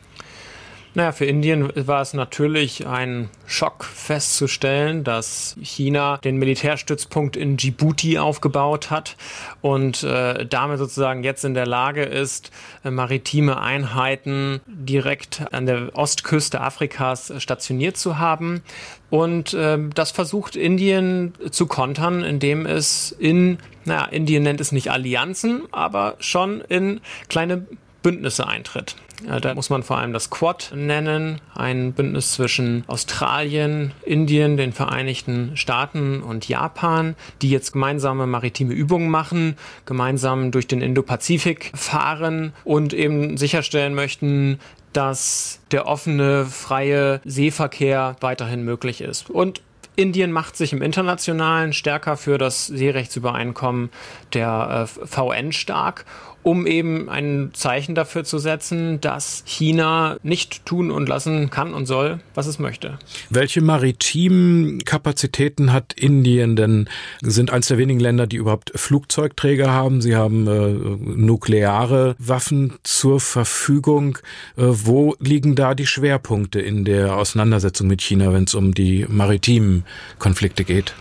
Naja, 0.92 1.12
für 1.12 1.24
Indien 1.24 1.70
war 1.86 2.02
es 2.02 2.14
natürlich 2.14 2.84
ein 2.84 3.30
Schock 3.46 3.84
festzustellen, 3.84 5.04
dass 5.04 5.56
China 5.62 6.16
den 6.16 6.36
Militärstützpunkt 6.36 7.36
in 7.36 7.56
Djibouti 7.56 8.18
aufgebaut 8.18 8.90
hat 8.90 9.16
und 9.60 10.02
äh, 10.02 10.44
damit 10.46 10.78
sozusagen 10.78 11.22
jetzt 11.22 11.44
in 11.44 11.54
der 11.54 11.66
Lage 11.66 12.02
ist, 12.02 12.50
äh, 12.82 12.90
maritime 12.90 13.60
Einheiten 13.60 14.60
direkt 14.66 15.44
an 15.52 15.66
der 15.66 15.96
Ostküste 15.96 16.60
Afrikas 16.60 17.32
stationiert 17.38 17.96
zu 17.96 18.18
haben. 18.18 18.62
Und 19.10 19.54
äh, 19.54 19.78
das 19.94 20.10
versucht 20.10 20.56
Indien 20.56 21.34
zu 21.52 21.66
kontern, 21.66 22.24
indem 22.24 22.66
es 22.66 23.12
in, 23.12 23.58
naja, 23.84 24.06
Indien 24.06 24.42
nennt 24.42 24.60
es 24.60 24.72
nicht 24.72 24.90
Allianzen, 24.90 25.62
aber 25.70 26.16
schon 26.18 26.62
in 26.62 27.00
kleine 27.28 27.64
Bündnisse 28.02 28.48
eintritt. 28.48 28.96
Da 29.26 29.54
muss 29.54 29.70
man 29.70 29.82
vor 29.82 29.98
allem 29.98 30.12
das 30.12 30.30
Quad 30.30 30.72
nennen, 30.74 31.40
ein 31.54 31.92
Bündnis 31.92 32.32
zwischen 32.32 32.84
Australien, 32.86 33.92
Indien, 34.04 34.56
den 34.56 34.72
Vereinigten 34.72 35.56
Staaten 35.56 36.22
und 36.22 36.48
Japan, 36.48 37.16
die 37.42 37.50
jetzt 37.50 37.72
gemeinsame 37.72 38.26
maritime 38.26 38.72
Übungen 38.72 39.10
machen, 39.10 39.56
gemeinsam 39.84 40.50
durch 40.50 40.66
den 40.66 40.80
Indopazifik 40.80 41.72
fahren 41.74 42.52
und 42.64 42.92
eben 42.92 43.36
sicherstellen 43.36 43.94
möchten, 43.94 44.58
dass 44.92 45.60
der 45.70 45.86
offene, 45.86 46.46
freie 46.46 47.20
Seeverkehr 47.24 48.16
weiterhin 48.20 48.64
möglich 48.64 49.00
ist. 49.00 49.30
Und 49.30 49.62
Indien 49.96 50.32
macht 50.32 50.56
sich 50.56 50.72
im 50.72 50.82
Internationalen 50.82 51.72
stärker 51.72 52.16
für 52.16 52.38
das 52.38 52.66
Seerechtsübereinkommen 52.66 53.90
der 54.32 54.88
äh, 54.88 55.06
VN 55.06 55.52
stark 55.52 56.06
um 56.42 56.66
eben 56.66 57.08
ein 57.08 57.50
Zeichen 57.52 57.94
dafür 57.94 58.24
zu 58.24 58.38
setzen, 58.38 59.00
dass 59.00 59.42
China 59.46 60.16
nicht 60.22 60.64
tun 60.64 60.90
und 60.90 61.08
lassen 61.08 61.50
kann 61.50 61.74
und 61.74 61.86
soll, 61.86 62.20
was 62.34 62.46
es 62.46 62.58
möchte. 62.58 62.98
Welche 63.28 63.60
maritimen 63.60 64.84
Kapazitäten 64.84 65.72
hat 65.72 65.92
Indien 65.92 66.56
denn? 66.56 66.88
Sind 67.20 67.50
eines 67.50 67.68
der 67.68 67.78
wenigen 67.78 68.00
Länder, 68.00 68.26
die 68.26 68.36
überhaupt 68.36 68.72
Flugzeugträger 68.74 69.70
haben. 69.70 70.00
Sie 70.00 70.16
haben 70.16 70.46
äh, 70.46 70.68
nukleare 71.16 72.16
Waffen 72.18 72.74
zur 72.82 73.20
Verfügung. 73.20 74.18
Äh, 74.56 74.64
wo 74.66 75.14
liegen 75.18 75.54
da 75.54 75.74
die 75.74 75.86
Schwerpunkte 75.86 76.60
in 76.60 76.84
der 76.84 77.16
Auseinandersetzung 77.16 77.86
mit 77.86 78.00
China, 78.00 78.32
wenn 78.32 78.44
es 78.44 78.54
um 78.54 78.72
die 78.72 79.06
maritimen 79.08 79.84
Konflikte 80.18 80.64
geht? 80.64 80.94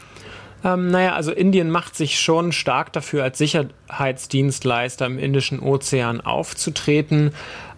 Ähm, 0.64 0.92
naja, 0.92 1.14
also 1.14 1.32
Indien 1.32 1.70
macht 1.70 1.96
sich 1.96 2.20
schon 2.20 2.52
stark 2.52 2.92
dafür, 2.94 3.24
als 3.24 3.38
Sicherheitsdienstleister 3.38 5.06
im 5.06 5.20
Indischen 5.20 5.60
Ozean 5.60 6.22
aufzutreten. 6.22 7.32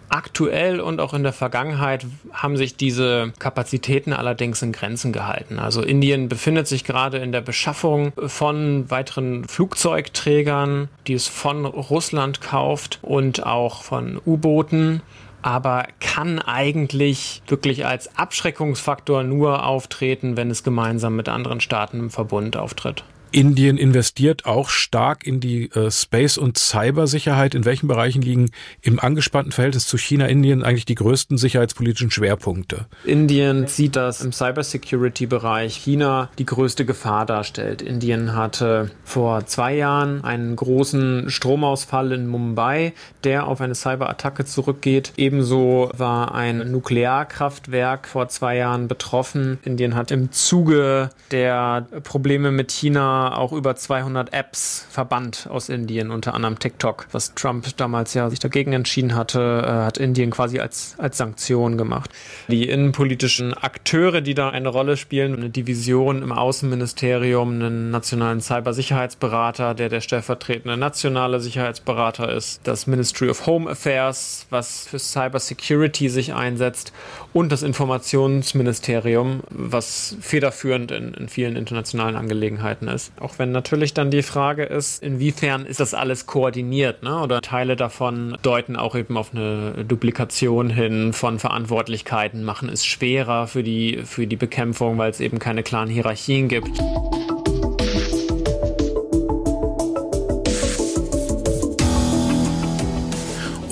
Aktuell 0.08 0.78
und 0.78 1.00
auch 1.00 1.14
in 1.14 1.22
der 1.22 1.32
Vergangenheit 1.32 2.04
haben 2.34 2.58
sich 2.58 2.76
diese 2.76 3.32
Kapazitäten 3.38 4.12
allerdings 4.12 4.60
in 4.60 4.72
Grenzen 4.72 5.10
gehalten. 5.10 5.58
Also 5.58 5.80
Indien 5.80 6.28
befindet 6.28 6.68
sich 6.68 6.84
gerade 6.84 7.16
in 7.16 7.32
der 7.32 7.40
Beschaffung 7.40 8.12
von 8.26 8.90
weiteren 8.90 9.44
Flugzeugträgern, 9.44 10.88
die 11.06 11.14
es 11.14 11.28
von 11.28 11.64
Russland 11.64 12.42
kauft 12.42 12.98
und 13.00 13.46
auch 13.46 13.84
von 13.84 14.20
U-Booten 14.26 15.00
aber 15.42 15.86
kann 16.00 16.38
eigentlich 16.38 17.42
wirklich 17.46 17.84
als 17.84 18.16
Abschreckungsfaktor 18.16 19.22
nur 19.24 19.66
auftreten, 19.66 20.36
wenn 20.36 20.50
es 20.50 20.62
gemeinsam 20.62 21.16
mit 21.16 21.28
anderen 21.28 21.60
Staaten 21.60 21.98
im 21.98 22.10
Verbund 22.10 22.56
auftritt. 22.56 23.04
Indien 23.32 23.78
investiert 23.78 24.44
auch 24.44 24.68
stark 24.68 25.26
in 25.26 25.40
die 25.40 25.70
äh, 25.72 25.90
Space- 25.90 26.38
und 26.38 26.58
Cybersicherheit. 26.58 27.54
In 27.54 27.64
welchen 27.64 27.88
Bereichen 27.88 28.22
liegen 28.22 28.50
im 28.82 29.00
angespannten 29.00 29.52
Verhältnis 29.52 29.86
zu 29.86 29.96
China 29.96 30.26
Indien 30.26 30.62
eigentlich 30.62 30.84
die 30.84 30.94
größten 30.94 31.38
sicherheitspolitischen 31.38 32.10
Schwerpunkte? 32.10 32.86
Indien 33.04 33.66
sieht, 33.66 33.96
dass 33.96 34.20
im 34.20 34.32
Cybersecurity-Bereich 34.32 35.74
China 35.76 36.30
die 36.38 36.46
größte 36.46 36.84
Gefahr 36.84 37.26
darstellt. 37.26 37.80
Indien 37.80 38.36
hatte 38.36 38.90
vor 39.04 39.46
zwei 39.46 39.76
Jahren 39.76 40.22
einen 40.24 40.54
großen 40.54 41.30
Stromausfall 41.30 42.12
in 42.12 42.26
Mumbai, 42.28 42.92
der 43.24 43.46
auf 43.46 43.60
eine 43.60 43.74
Cyberattacke 43.74 44.44
zurückgeht. 44.44 45.12
Ebenso 45.16 45.90
war 45.96 46.34
ein 46.34 46.70
Nuklearkraftwerk 46.70 48.06
vor 48.08 48.28
zwei 48.28 48.56
Jahren 48.56 48.88
betroffen. 48.88 49.58
Indien 49.64 49.94
hat 49.94 50.10
im 50.10 50.32
Zuge 50.32 51.10
der 51.30 51.86
Probleme 52.02 52.50
mit 52.50 52.70
China 52.70 53.21
auch 53.30 53.52
über 53.52 53.76
200 53.76 54.32
Apps 54.32 54.86
verbannt 54.90 55.46
aus 55.50 55.68
Indien, 55.68 56.10
unter 56.10 56.34
anderem 56.34 56.58
TikTok, 56.58 57.06
was 57.12 57.34
Trump 57.34 57.66
damals 57.76 58.14
ja 58.14 58.28
sich 58.30 58.38
dagegen 58.38 58.72
entschieden 58.72 59.14
hatte, 59.14 59.62
äh, 59.64 59.70
hat 59.70 59.98
Indien 59.98 60.30
quasi 60.30 60.58
als, 60.58 60.96
als 60.98 61.18
Sanktion 61.18 61.78
gemacht. 61.78 62.10
Die 62.48 62.68
innenpolitischen 62.68 63.54
Akteure, 63.54 64.20
die 64.20 64.34
da 64.34 64.50
eine 64.50 64.68
Rolle 64.68 64.96
spielen, 64.96 65.34
eine 65.34 65.50
Division 65.50 66.22
im 66.22 66.32
Außenministerium, 66.32 67.50
einen 67.50 67.90
nationalen 67.90 68.40
Cybersicherheitsberater, 68.40 69.74
der 69.74 69.88
der 69.88 70.00
stellvertretende 70.00 70.76
nationale 70.76 71.40
Sicherheitsberater 71.40 72.32
ist, 72.32 72.60
das 72.64 72.86
Ministry 72.86 73.28
of 73.28 73.46
Home 73.46 73.70
Affairs, 73.70 74.46
was 74.50 74.86
für 74.88 74.98
Cybersecurity 74.98 76.08
sich 76.08 76.34
einsetzt 76.34 76.92
und 77.32 77.52
das 77.52 77.62
Informationsministerium, 77.62 79.40
was 79.50 80.16
federführend 80.20 80.90
in, 80.90 81.14
in 81.14 81.28
vielen 81.28 81.56
internationalen 81.56 82.16
Angelegenheiten 82.16 82.88
ist. 82.88 83.11
Auch 83.20 83.38
wenn 83.38 83.52
natürlich 83.52 83.94
dann 83.94 84.10
die 84.10 84.22
Frage 84.22 84.64
ist, 84.64 85.02
inwiefern 85.02 85.64
ist 85.64 85.80
das 85.80 85.94
alles 85.94 86.26
koordiniert, 86.26 87.02
ne? 87.02 87.20
Oder 87.20 87.40
Teile 87.40 87.76
davon 87.76 88.36
deuten 88.42 88.76
auch 88.76 88.96
eben 88.96 89.16
auf 89.16 89.32
eine 89.32 89.84
Duplikation 89.86 90.70
hin 90.70 91.12
von 91.12 91.38
Verantwortlichkeiten, 91.38 92.42
machen 92.42 92.68
es 92.68 92.84
schwerer 92.84 93.46
für 93.46 93.62
die, 93.62 94.00
für 94.04 94.26
die 94.26 94.36
Bekämpfung, 94.36 94.98
weil 94.98 95.10
es 95.10 95.20
eben 95.20 95.38
keine 95.38 95.62
klaren 95.62 95.88
Hierarchien 95.88 96.48
gibt. 96.48 96.80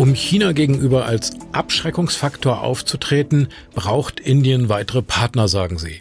Um 0.00 0.14
China 0.14 0.52
gegenüber 0.52 1.04
als 1.04 1.32
Abschreckungsfaktor 1.52 2.62
aufzutreten, 2.62 3.48
braucht 3.74 4.18
Indien 4.18 4.70
weitere 4.70 5.02
Partner, 5.02 5.46
sagen 5.46 5.76
sie. 5.76 6.00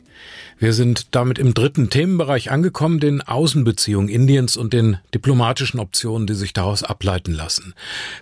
Wir 0.61 0.73
sind 0.73 1.15
damit 1.15 1.39
im 1.39 1.53
dritten 1.53 1.89
Themenbereich 1.89 2.51
angekommen, 2.51 2.99
den 2.99 3.21
Außenbeziehungen 3.21 4.09
Indiens 4.09 4.57
und 4.57 4.73
den 4.73 4.97
diplomatischen 5.13 5.79
Optionen, 5.79 6.27
die 6.27 6.33
sich 6.33 6.51
daraus 6.51 6.83
ableiten 6.83 7.31
lassen. 7.31 7.73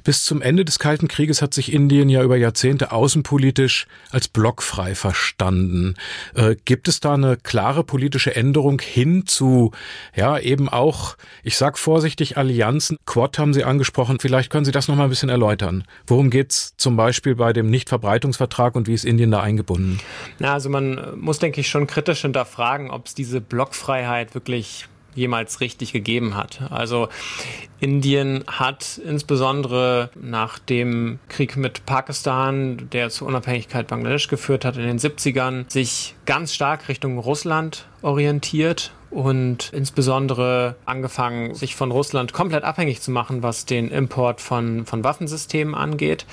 Bis 0.03 0.23
zum 0.23 0.43
Ende 0.43 0.63
des 0.63 0.77
Kalten 0.77 1.07
Krieges 1.07 1.41
hat 1.41 1.55
sich 1.55 1.73
Indien 1.73 2.09
ja 2.09 2.21
über 2.21 2.37
Jahrzehnte 2.37 2.91
außenpolitisch 2.91 3.87
als 4.11 4.27
blockfrei 4.27 4.93
verstanden. 4.93 5.95
Äh, 6.35 6.57
gibt 6.63 6.87
es 6.87 6.99
da 6.99 7.15
eine 7.15 7.37
klare 7.37 7.83
politische 7.83 8.35
Änderung 8.35 8.79
hin 8.81 9.25
zu, 9.25 9.71
ja, 10.15 10.37
eben 10.37 10.69
auch, 10.69 11.17
ich 11.41 11.57
sag 11.57 11.79
vorsichtig, 11.79 12.37
Allianzen? 12.37 12.97
Quad 13.07 13.39
haben 13.39 13.55
Sie 13.55 13.63
angesprochen. 13.63 14.19
Vielleicht 14.19 14.51
können 14.51 14.65
Sie 14.65 14.71
das 14.71 14.87
noch 14.87 14.95
mal 14.95 15.05
ein 15.05 15.09
bisschen 15.09 15.29
erläutern. 15.29 15.85
Worum 16.05 16.29
geht's 16.29 16.75
zum 16.77 16.97
Beispiel 16.97 17.33
bei 17.33 17.51
dem 17.51 17.71
Nichtverbreitungsvertrag 17.71 18.75
und 18.75 18.87
wie 18.87 18.93
ist 18.93 19.05
Indien 19.05 19.31
da 19.31 19.41
eingebunden? 19.41 19.99
Na, 20.37 20.53
also 20.53 20.69
man 20.69 21.19
muss, 21.19 21.39
denke 21.39 21.61
ich, 21.61 21.69
schon 21.69 21.87
kritisch 21.87 22.26
hinterfragen, 22.27 22.91
ob 22.91 23.07
es 23.07 23.15
diese 23.15 23.41
Blockfreiheit 23.41 24.35
wirklich 24.35 24.87
jemals 25.15 25.61
richtig 25.61 25.91
gegeben 25.93 26.35
hat. 26.35 26.61
Also 26.69 27.09
Indien 27.79 28.43
hat 28.47 28.99
insbesondere 29.03 30.11
nach 30.15 30.59
dem 30.59 31.19
Krieg 31.27 31.57
mit 31.57 31.85
Pakistan, 31.85 32.87
der 32.91 33.09
zur 33.09 33.27
Unabhängigkeit 33.27 33.87
Bangladesch 33.87 34.27
geführt 34.27 34.63
hat 34.63 34.77
in 34.77 34.83
den 34.83 34.99
70ern, 34.99 35.69
sich 35.71 36.15
ganz 36.25 36.53
stark 36.53 36.87
Richtung 36.87 37.17
Russland 37.17 37.87
orientiert 38.03 38.91
und 39.09 39.71
insbesondere 39.73 40.75
angefangen, 40.85 41.53
sich 41.53 41.75
von 41.75 41.91
Russland 41.91 42.33
komplett 42.33 42.63
abhängig 42.63 43.01
zu 43.01 43.11
machen, 43.11 43.43
was 43.43 43.65
den 43.65 43.89
Import 43.89 44.41
von, 44.41 44.85
von 44.85 45.03
Waffensystemen 45.03 45.75
angeht. 45.75 46.25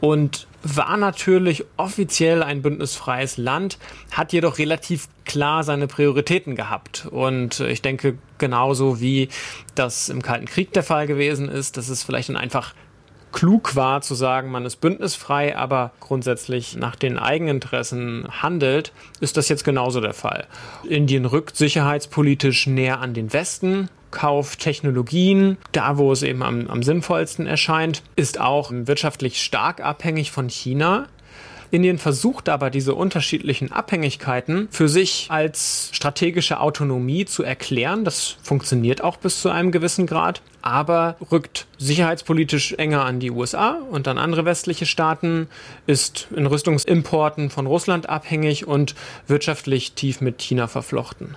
Und 0.00 0.46
war 0.62 0.96
natürlich 0.96 1.64
offiziell 1.76 2.42
ein 2.42 2.62
bündnisfreies 2.62 3.36
Land, 3.36 3.78
hat 4.12 4.32
jedoch 4.32 4.58
relativ 4.58 5.08
klar 5.24 5.64
seine 5.64 5.88
Prioritäten 5.88 6.54
gehabt. 6.54 7.06
Und 7.10 7.60
ich 7.60 7.82
denke, 7.82 8.16
genauso 8.38 9.00
wie 9.00 9.28
das 9.74 10.08
im 10.08 10.22
Kalten 10.22 10.46
Krieg 10.46 10.72
der 10.72 10.84
Fall 10.84 11.06
gewesen 11.06 11.48
ist, 11.48 11.76
dass 11.76 11.88
es 11.88 12.04
vielleicht 12.04 12.28
dann 12.28 12.36
einfach 12.36 12.74
klug 13.32 13.74
war 13.74 14.02
zu 14.02 14.14
sagen, 14.14 14.50
man 14.50 14.64
ist 14.64 14.76
bündnisfrei, 14.76 15.56
aber 15.56 15.92
grundsätzlich 16.00 16.76
nach 16.76 16.96
den 16.96 17.18
Eigeninteressen 17.18 18.28
handelt, 18.42 18.92
ist 19.20 19.36
das 19.36 19.48
jetzt 19.48 19.64
genauso 19.64 20.00
der 20.00 20.14
Fall. 20.14 20.46
Indien 20.88 21.24
rückt 21.24 21.56
sicherheitspolitisch 21.56 22.66
näher 22.66 23.00
an 23.00 23.14
den 23.14 23.32
Westen, 23.32 23.88
kauft 24.10 24.60
Technologien, 24.60 25.56
da 25.72 25.98
wo 25.98 26.12
es 26.12 26.22
eben 26.22 26.42
am, 26.42 26.68
am 26.68 26.82
sinnvollsten 26.82 27.46
erscheint, 27.46 28.02
ist 28.14 28.40
auch 28.40 28.70
wirtschaftlich 28.72 29.42
stark 29.42 29.80
abhängig 29.80 30.30
von 30.30 30.48
China. 30.48 31.06
Indien 31.72 31.96
versucht 31.96 32.50
aber 32.50 32.68
diese 32.68 32.94
unterschiedlichen 32.94 33.72
Abhängigkeiten 33.72 34.68
für 34.70 34.88
sich 34.88 35.28
als 35.30 35.88
strategische 35.92 36.60
Autonomie 36.60 37.24
zu 37.24 37.42
erklären. 37.42 38.04
Das 38.04 38.36
funktioniert 38.42 39.02
auch 39.02 39.16
bis 39.16 39.40
zu 39.40 39.48
einem 39.48 39.72
gewissen 39.72 40.06
Grad, 40.06 40.42
aber 40.62 41.16
rückt 41.30 41.66
sicherheitspolitisch 41.78 42.74
enger 42.74 43.04
an 43.04 43.20
die 43.20 43.30
USA 43.30 43.78
und 43.90 44.08
an 44.08 44.18
andere 44.18 44.44
westliche 44.44 44.86
Staaten, 44.86 45.48
ist 45.86 46.28
in 46.34 46.46
Rüstungsimporten 46.46 47.50
von 47.50 47.66
Russland 47.66 48.08
abhängig 48.08 48.66
und 48.66 48.94
wirtschaftlich 49.26 49.92
tief 49.92 50.20
mit 50.20 50.40
China 50.40 50.68
verflochten. 50.68 51.36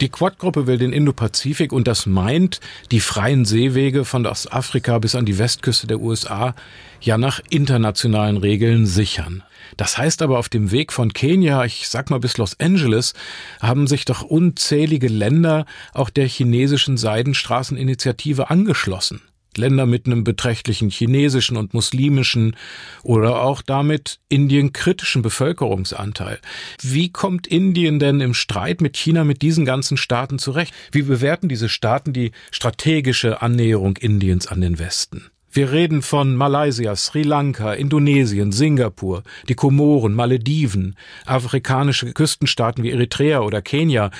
Die 0.00 0.08
Quad-Gruppe 0.08 0.66
will 0.66 0.78
den 0.78 0.92
Indopazifik 0.92 1.72
und 1.72 1.86
das 1.86 2.06
meint 2.06 2.60
die 2.90 3.00
freien 3.00 3.44
Seewege 3.44 4.04
von 4.04 4.26
Ostafrika 4.26 4.98
bis 4.98 5.14
an 5.14 5.24
die 5.24 5.38
Westküste 5.38 5.86
der 5.86 6.00
USA 6.00 6.54
ja 7.00 7.16
nach 7.16 7.40
internationalen 7.50 8.36
Regeln 8.36 8.84
sichern. 8.84 9.42
Das 9.76 9.96
heißt 9.96 10.22
aber 10.22 10.38
auf 10.38 10.48
dem 10.48 10.70
Weg 10.70 10.92
von 10.92 11.12
Kenia, 11.12 11.64
ich 11.64 11.88
sag 11.88 12.10
mal 12.10 12.20
bis 12.20 12.36
Los 12.36 12.58
Angeles, 12.60 13.14
haben 13.60 13.86
sich 13.86 14.04
doch 14.04 14.22
unzählige 14.22 15.08
Länder 15.08 15.66
auch 15.94 16.10
der 16.10 16.26
chinesischen 16.26 16.96
Seidenstraßeninitiative 16.96 18.50
angeschlossen. 18.50 19.22
Länder 19.56 19.86
mit 19.86 20.06
einem 20.06 20.24
beträchtlichen 20.24 20.90
chinesischen 20.90 21.56
und 21.56 21.74
muslimischen 21.74 22.56
oder 23.02 23.42
auch 23.42 23.62
damit 23.62 24.18
indienkritischen 24.28 25.22
Bevölkerungsanteil. 25.22 26.38
Wie 26.82 27.10
kommt 27.10 27.46
Indien 27.46 27.98
denn 27.98 28.20
im 28.20 28.34
Streit 28.34 28.80
mit 28.80 28.96
China 28.96 29.24
mit 29.24 29.42
diesen 29.42 29.64
ganzen 29.64 29.96
Staaten 29.96 30.38
zurecht? 30.38 30.74
Wie 30.92 31.02
bewerten 31.02 31.48
diese 31.48 31.68
Staaten 31.68 32.12
die 32.12 32.32
strategische 32.50 33.42
Annäherung 33.42 33.96
Indiens 33.96 34.46
an 34.46 34.60
den 34.60 34.78
Westen? 34.78 35.30
Wir 35.56 35.72
reden 35.72 36.02
von 36.02 36.36
Malaysia, 36.36 36.94
Sri 36.96 37.22
Lanka, 37.22 37.72
Indonesien, 37.72 38.52
Singapur, 38.52 39.22
die 39.48 39.54
Komoren, 39.54 40.12
Malediven, 40.12 40.96
afrikanische 41.24 42.12
Küstenstaaten 42.12 42.84
wie 42.84 42.90
Eritrea 42.90 43.40
oder 43.40 43.62
Kenia. 43.62 44.10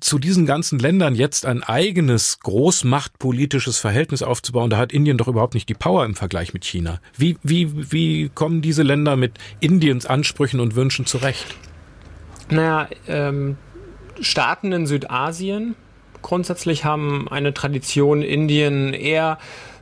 Zu 0.00 0.18
diesen 0.18 0.46
ganzen 0.46 0.78
Ländern 0.78 1.14
jetzt 1.14 1.44
ein 1.44 1.62
eigenes 1.62 2.40
großmachtpolitisches 2.40 3.76
Verhältnis 3.76 4.22
aufzubauen, 4.22 4.70
da 4.70 4.78
hat 4.78 4.94
Indien 4.94 5.18
doch 5.18 5.28
überhaupt 5.28 5.52
nicht 5.52 5.68
die 5.68 5.74
Power 5.74 6.06
im 6.06 6.14
Vergleich 6.14 6.54
mit 6.54 6.64
China. 6.64 7.00
Wie, 7.14 7.36
wie, 7.42 7.92
wie 7.92 8.30
kommen 8.30 8.62
diese 8.62 8.82
Länder 8.82 9.16
mit 9.16 9.32
Indiens 9.60 10.06
Ansprüchen 10.06 10.58
und 10.58 10.74
Wünschen 10.74 11.04
zurecht? 11.04 11.54
Naja, 12.48 12.88
ähm, 13.06 13.58
Staaten 14.22 14.72
in 14.72 14.86
Südasien 14.86 15.74
grundsätzlich 16.22 16.86
haben 16.86 17.28
eine 17.28 17.52
Tradition, 17.52 18.22
Indien 18.22 18.94
eher 18.94 19.36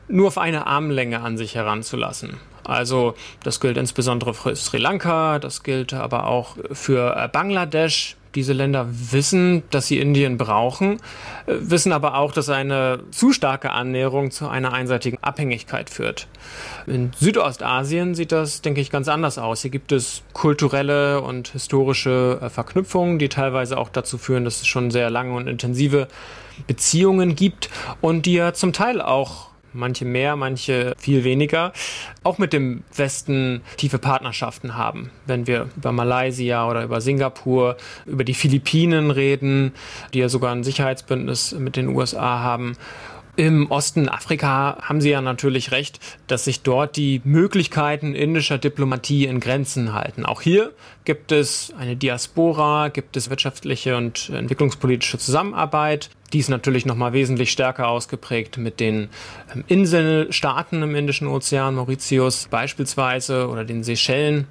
nur 0.09 0.29
auf 0.29 0.39
eine 0.39 0.67
Armlänge 0.67 1.21
an 1.21 1.37
sich 1.37 1.55
heranzulassen. 1.55 2.35
Also 2.65 3.15
das 3.43 3.61
gilt 3.61 3.77
insbesondere 3.77 4.35
für 4.35 4.57
Sri 4.57 4.79
Lanka, 4.79 5.39
das 5.39 5.63
gilt 5.63 5.95
aber 5.95 6.27
auch 6.27 6.57
für 6.73 7.17
äh, 7.17 7.29
Bangladesch, 7.29 8.17
diese 8.35 8.53
Länder 8.53 8.87
wissen, 8.91 9.63
dass 9.71 9.87
sie 9.87 9.99
Indien 9.99 10.37
brauchen, 10.37 10.95
äh, 11.47 11.55
wissen 11.59 11.93
aber 11.93 12.17
auch, 12.17 12.33
dass 12.33 12.49
eine 12.49 13.01
zu 13.11 13.33
starke 13.33 13.71
Annäherung 13.71 14.31
zu 14.31 14.49
einer 14.49 14.73
einseitigen 14.73 15.19
Abhängigkeit 15.23 15.91
führt. 15.91 16.29
In 16.87 17.13
Südostasien 17.17 18.15
sieht 18.15 18.33
das, 18.33 18.63
denke 18.63 18.81
ich, 18.81 18.91
ganz 18.91 19.09
anders 19.09 19.39
aus. 19.39 19.63
Hier 19.63 19.71
gibt 19.71 19.93
es 19.93 20.23
kulturelle 20.33 21.21
und 21.23 21.49
historische 21.49 22.41
äh, 22.43 22.51
Verknüpfungen, 22.51 23.19
die 23.19 23.29
teilweise 23.29 23.79
auch 23.79 23.89
dazu 23.89 24.19
führen, 24.19 24.45
dass 24.45 24.61
es 24.61 24.67
schon 24.67 24.91
sehr 24.91 25.09
lange 25.09 25.35
und 25.35 25.47
intensive 25.47 26.09
Beziehungen 26.67 27.37
gibt 27.37 27.71
und 28.01 28.27
die 28.27 28.35
ja 28.35 28.55
zum 28.55 28.73
Teil 28.73 29.01
auch 29.01 29.51
manche 29.77 30.05
mehr, 30.05 30.37
manche 30.37 30.95
viel 30.99 31.25
weniger, 31.25 31.73
auch 32.23 32.39
mit 32.39 32.53
dem 32.53 32.83
Westen 32.95 33.63
tiefe 33.77 33.99
Partnerschaften 33.99 34.77
haben. 34.77 35.11
Wenn 35.27 35.47
wir 35.47 35.69
über 35.77 35.93
Malaysia 35.93 36.69
oder 36.69 36.83
über 36.83 37.01
Singapur, 37.01 37.77
über 38.07 38.25
die 38.25 38.35
Philippinen 38.35 39.11
reden, 39.11 39.73
die 40.13 40.19
ja 40.21 40.29
sogar 40.29 40.53
ein 40.53 40.65
Sicherheitsbündnis 40.65 41.53
mit 41.53 41.77
den 41.77 41.89
USA 41.89 42.41
haben 42.41 42.77
im 43.37 43.71
Osten 43.71 44.09
Afrika 44.09 44.79
haben 44.81 45.03
Sie 45.03 45.11
ja 45.11 45.21
natürlich 45.21 45.71
recht, 45.71 46.01
dass 46.27 46.45
sich 46.45 46.63
dort 46.63 46.97
die 46.97 47.21
Möglichkeiten 47.25 48.15
indischer 48.15 48.57
Diplomatie 48.57 49.27
in 49.27 49.41
Grenzen 49.41 49.93
halten. 49.93 50.25
Auch 50.25 50.41
hier 50.41 50.73
gibt 51.05 51.33
es 51.33 51.73
eine 51.79 51.97
Diaspora, 51.97 52.89
gibt 52.89 53.15
es 53.17 53.29
wirtschaftliche 53.29 53.97
und 53.99 54.31
entwicklungspolitische 54.31 55.19
Zusammenarbeit. 55.19 56.09
Die 56.33 56.39
ist 56.39 56.49
natürlich 56.49 56.87
noch 56.87 56.97
mal 56.97 57.13
wesentlich 57.13 57.53
stärker 57.53 57.89
ausgeprägt 57.89 58.59
mit 58.59 58.81
den 58.81 59.09
ähm, 59.55 59.65
Inselstaaten 59.69 60.83
im 60.83 60.95
Indischen 60.95 61.29
Ozean, 61.29 61.75
Mauritius 61.75 62.49
beispielsweise 62.51 63.49
oder 63.49 63.65
den 63.65 63.85
Seychellen. 63.85 64.47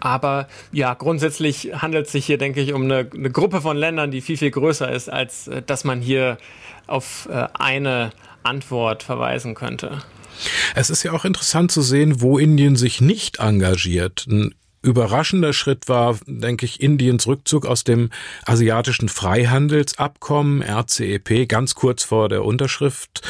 Aber 0.00 0.48
ja, 0.72 0.94
grundsätzlich 0.94 1.72
handelt 1.74 2.06
es 2.06 2.12
sich 2.12 2.26
hier, 2.26 2.38
denke 2.38 2.60
ich, 2.60 2.72
um 2.72 2.82
eine, 2.82 3.08
eine, 3.12 3.30
Gruppe 3.30 3.60
von 3.60 3.76
Ländern, 3.76 4.10
die 4.10 4.20
viel, 4.20 4.36
viel 4.36 4.50
größer 4.50 4.90
ist, 4.90 5.08
als 5.08 5.48
äh, 5.48 5.62
dass 5.62 5.84
man 5.84 6.00
hier 6.00 6.38
auf 6.86 7.28
äh, 7.30 7.48
eine 7.54 8.10
Antwort 8.42 9.02
verweisen 9.02 9.54
könnte. 9.54 10.02
Es 10.74 10.90
ist 10.90 11.02
ja 11.02 11.12
auch 11.12 11.24
interessant 11.24 11.72
zu 11.72 11.82
sehen, 11.82 12.20
wo 12.20 12.38
Indien 12.38 12.76
sich 12.76 13.00
nicht 13.00 13.38
engagiert. 13.38 14.26
Ein 14.28 14.54
überraschender 14.86 15.52
Schritt 15.52 15.88
war, 15.88 16.16
denke 16.26 16.64
ich, 16.64 16.80
Indiens 16.80 17.26
Rückzug 17.26 17.66
aus 17.66 17.84
dem 17.84 18.10
asiatischen 18.44 19.08
Freihandelsabkommen 19.08 20.62
RCEP 20.62 21.48
ganz 21.48 21.74
kurz 21.74 22.04
vor 22.04 22.28
der 22.28 22.44
Unterschrift. 22.44 23.26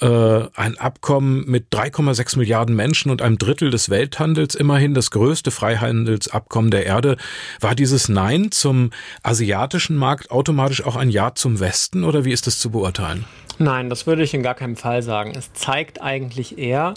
Äh, 0.00 0.46
ein 0.54 0.76
Abkommen 0.78 1.44
mit 1.46 1.72
3,6 1.72 2.38
Milliarden 2.38 2.74
Menschen 2.74 3.10
und 3.10 3.22
einem 3.22 3.38
Drittel 3.38 3.70
des 3.70 3.90
Welthandels, 3.90 4.54
immerhin 4.54 4.94
das 4.94 5.10
größte 5.10 5.50
Freihandelsabkommen 5.50 6.70
der 6.70 6.84
Erde. 6.84 7.16
War 7.60 7.74
dieses 7.74 8.08
Nein 8.08 8.50
zum 8.50 8.90
asiatischen 9.22 9.96
Markt 9.96 10.30
automatisch 10.30 10.84
auch 10.84 10.96
ein 10.96 11.10
Ja 11.10 11.34
zum 11.34 11.60
Westen 11.60 12.04
oder 12.04 12.24
wie 12.24 12.32
ist 12.32 12.46
das 12.46 12.58
zu 12.58 12.70
beurteilen? 12.70 13.24
Nein, 13.58 13.88
das 13.88 14.06
würde 14.06 14.22
ich 14.22 14.34
in 14.34 14.42
gar 14.42 14.54
keinem 14.54 14.76
Fall 14.76 15.02
sagen. 15.02 15.32
Es 15.36 15.52
zeigt 15.52 16.00
eigentlich 16.00 16.58
eher, 16.58 16.94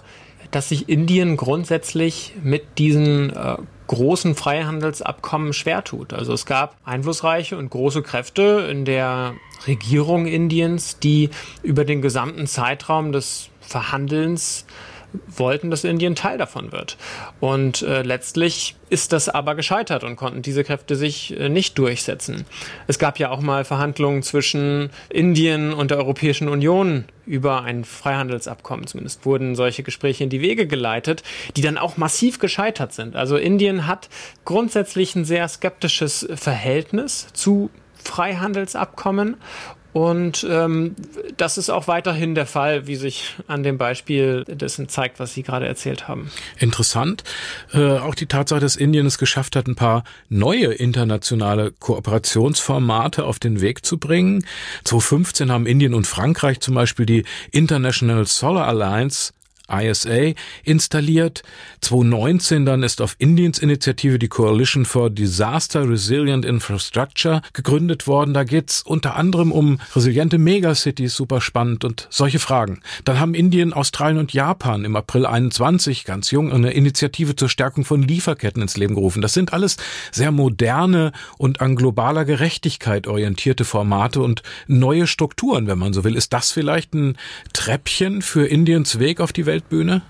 dass 0.52 0.70
sich 0.70 0.90
Indien 0.90 1.38
grundsätzlich 1.38 2.34
mit 2.44 2.78
diesen 2.78 3.32
äh, 3.32 3.58
großen 3.92 4.36
Freihandelsabkommen 4.36 5.52
schwer 5.52 5.84
tut. 5.84 6.14
Also 6.14 6.32
es 6.32 6.46
gab 6.46 6.78
einflussreiche 6.86 7.58
und 7.58 7.70
große 7.70 8.02
Kräfte 8.02 8.68
in 8.72 8.86
der 8.86 9.36
Regierung 9.68 10.28
Indiens, 10.28 10.98
die 11.00 11.30
über 11.62 11.84
den 11.84 12.02
gesamten 12.02 12.48
Zeitraum 12.48 13.12
des 13.12 13.50
Verhandelns 13.60 14.66
wollten, 15.28 15.72
dass 15.72 15.84
Indien 15.84 16.16
Teil 16.16 16.38
davon 16.38 16.72
wird. 16.72 16.98
Und 17.40 17.82
äh, 17.82 18.02
letztlich 18.02 18.76
ist 18.90 19.14
das 19.14 19.30
aber 19.30 19.56
gescheitert 19.56 20.04
und 20.04 20.16
konnten 20.16 20.42
diese 20.42 20.64
Kräfte 20.64 20.96
sich 20.96 21.38
äh, 21.40 21.50
nicht 21.50 21.78
durchsetzen. 21.78 22.46
Es 22.88 23.00
gab 23.00 23.20
ja 23.20 23.30
auch 23.30 23.42
mal 23.42 23.64
Verhandlungen 23.64 24.24
zwischen 24.24 24.90
Indien 25.10 25.74
und 25.74 25.92
der 25.92 25.98
Europäischen 25.98 26.50
Union 26.50 27.06
über 27.26 27.64
ein 27.64 27.86
Freihandelsabkommen. 27.86 28.88
Zumindest 28.88 29.26
wurden 29.26 29.56
solche 29.56 29.84
Gespräche 29.84 30.24
in 30.24 30.30
die 30.30 30.42
Wege 30.42 30.68
geleitet, 30.68 31.24
die 31.56 31.62
dann 31.62 31.78
auch 31.78 31.98
massiv 31.98 32.40
gescheitert 32.40 32.94
sind. 32.94 33.16
Also 33.16 33.38
Indien 33.38 33.88
hat 33.88 34.10
grundsätzlich 34.46 35.16
ein 35.16 35.26
sehr 35.26 35.48
skeptisches 35.48 36.28
Verhältnis 36.36 37.28
zu 37.34 37.70
Freihandelsabkommen 38.04 39.38
und 39.94 40.48
ähm, 40.50 40.96
das 41.38 41.58
ist 41.58 41.70
auch 41.70 41.88
weiterhin 41.88 42.34
der 42.34 42.46
Fall, 42.46 42.88
wie 42.88 42.96
sich 42.96 43.36
an 43.48 43.64
dem 43.64 43.78
Beispiel 43.78 44.46
dessen 44.46 44.88
zeigt, 44.88 45.20
was 45.20 45.34
Sie 45.34 45.44
gerade 45.44 45.68
erzählt 45.68 46.08
haben. 46.08 46.32
Interessant. 46.58 47.24
Äh, 47.74 47.98
auch 47.98 48.16
die 48.16 48.28
Tatsache, 48.28 48.62
dass 48.62 48.76
Indien 48.76 49.06
es 49.06 49.18
geschafft 49.18 49.56
hat, 49.56 49.68
ein 49.68 49.76
paar 49.76 50.04
neue 50.30 50.74
internationale 50.74 51.72
Kooperationsformate 51.72 53.26
auf 53.26 53.40
den 53.40 53.60
Weg 53.60 53.86
zu 53.86 53.98
bringen. 53.98 54.46
2015 54.86 55.52
haben 55.52 55.66
Indien 55.66 55.94
und 55.94 56.08
Frankreich 56.08 56.62
zum 56.62 56.76
Beispiel 56.76 57.06
die 57.06 57.26
International 57.52 58.26
Solar 58.26 58.68
Alliance 58.68 59.34
ISA 59.72 60.34
installiert. 60.64 61.44
2019 61.82 62.66
dann 62.66 62.84
ist 62.84 63.02
auf 63.02 63.16
Indiens 63.18 63.60
Initiative 63.60 64.20
die 64.20 64.28
Coalition 64.28 64.86
for 64.86 65.10
Disaster 65.10 65.90
Resilient 65.90 66.46
Infrastructure 66.46 67.42
gegründet 67.54 68.08
worden. 68.08 68.34
Da 68.34 68.44
geht's 68.44 68.82
unter 68.82 69.16
anderem 69.16 69.52
um 69.52 69.80
resiliente 69.96 70.38
Megacities, 70.38 71.16
super 71.16 71.42
spannend 71.42 71.84
und 71.86 72.08
solche 72.10 72.40
Fragen. 72.40 72.82
Dann 73.06 73.20
haben 73.20 73.34
Indien, 73.34 73.74
Australien 73.74 74.18
und 74.18 74.34
Japan 74.34 74.86
im 74.86 74.96
April 74.96 75.26
21 75.26 76.06
ganz 76.06 76.32
jung 76.32 76.52
eine 76.52 76.72
Initiative 76.72 77.36
zur 77.36 77.50
Stärkung 77.50 77.86
von 77.86 78.02
Lieferketten 78.02 78.62
ins 78.62 78.78
Leben 78.78 78.96
gerufen. 78.96 79.22
Das 79.22 79.34
sind 79.34 79.54
alles 79.54 79.78
sehr 80.12 80.32
moderne 80.32 81.12
und 81.38 81.62
an 81.62 81.76
globaler 81.76 82.26
Gerechtigkeit 82.26 83.08
orientierte 83.08 83.66
Formate 83.66 84.22
und 84.22 84.44
neue 84.68 85.08
Strukturen, 85.08 85.68
wenn 85.68 85.78
man 85.78 85.94
so 85.94 86.04
will. 86.04 86.16
Ist 86.16 86.34
das 86.34 86.52
vielleicht 86.52 86.94
ein 86.94 87.18
Treppchen 87.54 88.22
für 88.22 88.46
Indiens 88.46 89.00
Weg 89.00 89.20
auf 89.20 89.34
die 89.34 89.46
Welt? 89.46 89.61
Weltbühne? 89.62 90.02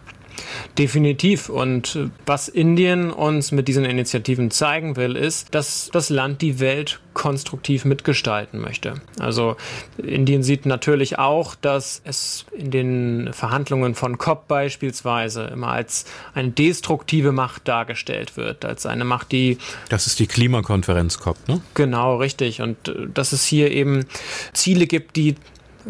Definitiv. 0.77 1.49
Und 1.49 1.95
äh, 1.95 2.09
was 2.25 2.47
Indien 2.47 3.11
uns 3.11 3.51
mit 3.51 3.67
diesen 3.67 3.83
Initiativen 3.85 4.49
zeigen 4.49 4.95
will, 4.95 5.15
ist, 5.15 5.53
dass 5.53 5.89
das 5.91 6.09
Land 6.09 6.41
die 6.41 6.59
Welt 6.59 7.01
konstruktiv 7.13 7.83
mitgestalten 7.83 8.59
möchte. 8.59 9.01
Also 9.19 9.57
Indien 9.97 10.43
sieht 10.43 10.65
natürlich 10.65 11.19
auch, 11.19 11.55
dass 11.55 12.01
es 12.05 12.45
in 12.57 12.71
den 12.71 13.33
Verhandlungen 13.33 13.95
von 13.95 14.17
COP 14.17 14.47
beispielsweise 14.47 15.43
immer 15.43 15.67
als 15.67 16.05
eine 16.33 16.51
destruktive 16.51 17.33
Macht 17.33 17.67
dargestellt 17.67 18.37
wird, 18.37 18.63
als 18.63 18.85
eine 18.85 19.03
Macht, 19.03 19.33
die... 19.33 19.57
Das 19.89 20.07
ist 20.07 20.19
die 20.19 20.27
Klimakonferenz 20.27 21.19
COP, 21.19 21.37
ne? 21.49 21.61
Genau, 21.73 22.15
richtig. 22.15 22.61
Und 22.61 22.87
äh, 22.87 23.07
dass 23.13 23.33
es 23.33 23.45
hier 23.45 23.71
eben 23.71 24.05
Ziele 24.53 24.87
gibt, 24.87 25.17
die 25.17 25.35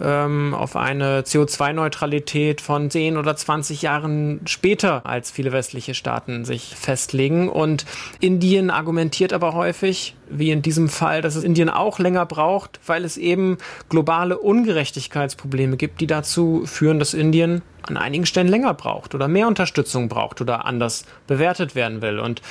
ähm, 0.02 0.54
auf 0.54 0.76
eine 0.76 1.22
CO2-Neutralität 1.22 2.62
von 2.62 2.90
10 2.90 3.18
oder 3.18 3.36
20 3.36 3.82
Jahren 3.82 4.42
später 4.46 5.06
als 5.06 5.32
viele 5.32 5.52
westliche 5.52 5.94
Staaten 5.94 6.46
sich 6.46 6.76
festlegen. 6.76 7.50
Und 7.50 7.86
Indien 8.20 8.70
argumentiert 8.70 9.34
aber 9.34 9.54
häufig, 9.54 10.16
wie 10.30 10.52
in 10.52 10.62
diesem 10.62 10.90
Fall, 10.90 11.22
dass 11.22 11.36
es 11.36 11.44
Indien 11.44 11.70
auch 11.70 12.00
länger 12.00 12.26
braucht, 12.26 12.80
weil 12.86 13.04
es 13.04 13.18
eben 13.18 13.58
globale 13.90 14.38
Ungerechtigkeitsprobleme 14.38 15.78
gibt, 15.78 16.02
die 16.02 16.08
dazu 16.08 16.64
führen, 16.66 17.00
dass 17.00 17.14
Indien 17.14 17.62
an 17.84 17.98
einigen 17.98 18.26
Stellen 18.26 18.48
länger 18.48 18.74
braucht 18.74 19.16
oder 19.16 19.28
mehr 19.28 19.48
Unterstützung 19.48 20.10
braucht 20.10 20.42
oder 20.42 20.66
anders 20.66 21.06
bewertet 21.28 21.76
werden 21.76 22.02
will. 22.02 22.20
Und 22.20 22.42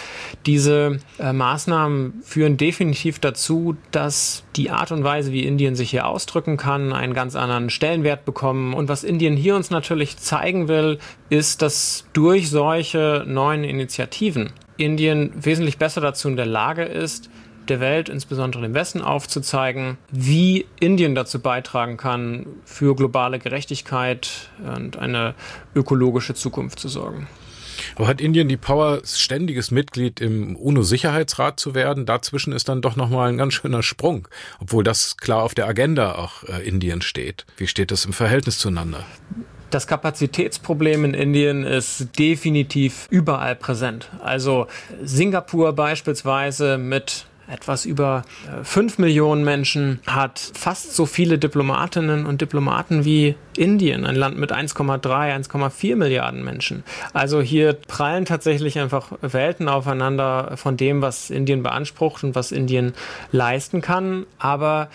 diese 0.46 1.00
äh, 1.18 1.32
Maßnahmen 1.32 2.22
führen 2.22 2.56
definitiv 2.56 3.18
dazu, 3.18 3.76
dass 3.90 4.44
die 4.56 4.70
Art 4.70 4.92
und 4.92 5.04
Weise, 5.04 5.32
wie 5.32 5.44
Indien 5.44 5.74
sich 5.74 5.90
hier 5.90 6.06
ausdrücken 6.06 6.56
kann, 6.56 6.92
einen 6.92 7.14
ganz 7.14 7.36
anderen 7.36 7.70
Stellenwert 7.70 8.24
bekommen. 8.24 8.74
Und 8.74 8.88
was 8.88 9.04
Indien 9.04 9.36
hier 9.36 9.56
uns 9.56 9.70
natürlich 9.70 10.16
zeigen 10.18 10.68
will, 10.68 10.98
ist, 11.28 11.62
dass 11.62 12.06
durch 12.12 12.50
solche 12.50 13.24
neuen 13.26 13.64
Initiativen 13.64 14.52
Indien 14.76 15.32
wesentlich 15.36 15.78
besser 15.78 16.00
dazu 16.00 16.28
in 16.28 16.36
der 16.36 16.46
Lage 16.46 16.84
ist, 16.84 17.30
der 17.70 17.80
Welt, 17.80 18.08
insbesondere 18.08 18.62
dem 18.62 18.74
Westen, 18.74 19.00
aufzuzeigen, 19.00 19.96
wie 20.10 20.66
Indien 20.80 21.14
dazu 21.14 21.40
beitragen 21.40 21.96
kann, 21.96 22.46
für 22.64 22.94
globale 22.94 23.38
Gerechtigkeit 23.38 24.50
und 24.76 24.98
eine 24.98 25.34
ökologische 25.74 26.34
Zukunft 26.34 26.78
zu 26.78 26.88
sorgen. 26.88 27.28
Aber 27.96 28.06
hat 28.06 28.20
Indien 28.20 28.48
die 28.48 28.56
Power, 28.56 29.00
ständiges 29.04 29.70
Mitglied 29.70 30.20
im 30.20 30.56
UNO-Sicherheitsrat 30.56 31.58
zu 31.58 31.74
werden? 31.74 32.06
Dazwischen 32.06 32.52
ist 32.52 32.68
dann 32.68 32.82
doch 32.82 32.96
nochmal 32.96 33.28
ein 33.28 33.38
ganz 33.38 33.54
schöner 33.54 33.82
Sprung, 33.82 34.28
obwohl 34.60 34.84
das 34.84 35.16
klar 35.16 35.42
auf 35.42 35.54
der 35.54 35.66
Agenda 35.66 36.16
auch 36.16 36.44
äh, 36.44 36.66
Indien 36.66 37.02
steht. 37.02 37.46
Wie 37.56 37.66
steht 37.66 37.90
das 37.90 38.04
im 38.04 38.12
Verhältnis 38.12 38.58
zueinander? 38.58 39.04
Das 39.70 39.86
Kapazitätsproblem 39.86 41.04
in 41.04 41.14
Indien 41.14 41.62
ist 41.62 42.18
definitiv 42.18 43.06
überall 43.08 43.54
präsent. 43.54 44.10
Also 44.20 44.66
Singapur 45.02 45.72
beispielsweise 45.74 46.76
mit 46.76 47.26
etwas 47.50 47.84
über 47.84 48.22
äh, 48.46 48.64
fünf 48.64 48.98
Millionen 48.98 49.44
Menschen 49.44 50.00
hat 50.06 50.38
fast 50.54 50.94
so 50.94 51.06
viele 51.06 51.38
Diplomatinnen 51.38 52.26
und 52.26 52.40
Diplomaten 52.40 53.04
wie 53.04 53.34
Indien, 53.56 54.06
ein 54.06 54.16
Land 54.16 54.38
mit 54.38 54.52
1,3, 54.52 55.00
1,4 55.02 55.96
Milliarden 55.96 56.44
Menschen. 56.44 56.84
Also 57.12 57.40
hier 57.40 57.72
prallen 57.72 58.24
tatsächlich 58.24 58.78
einfach 58.78 59.12
Welten 59.20 59.68
aufeinander 59.68 60.52
von 60.56 60.76
dem, 60.76 61.02
was 61.02 61.30
Indien 61.30 61.62
beansprucht 61.62 62.24
und 62.24 62.34
was 62.34 62.52
Indien 62.52 62.94
leisten 63.32 63.80
kann. 63.80 64.26
Aber 64.38 64.88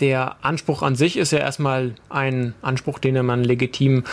der 0.00 0.36
Anspruch 0.42 0.82
an 0.82 0.96
sich 0.96 1.16
ist 1.16 1.30
ja 1.30 1.38
erstmal 1.38 1.94
ein 2.08 2.54
Anspruch, 2.62 2.98
den 2.98 3.24
man 3.24 3.44
legitim 3.44 4.04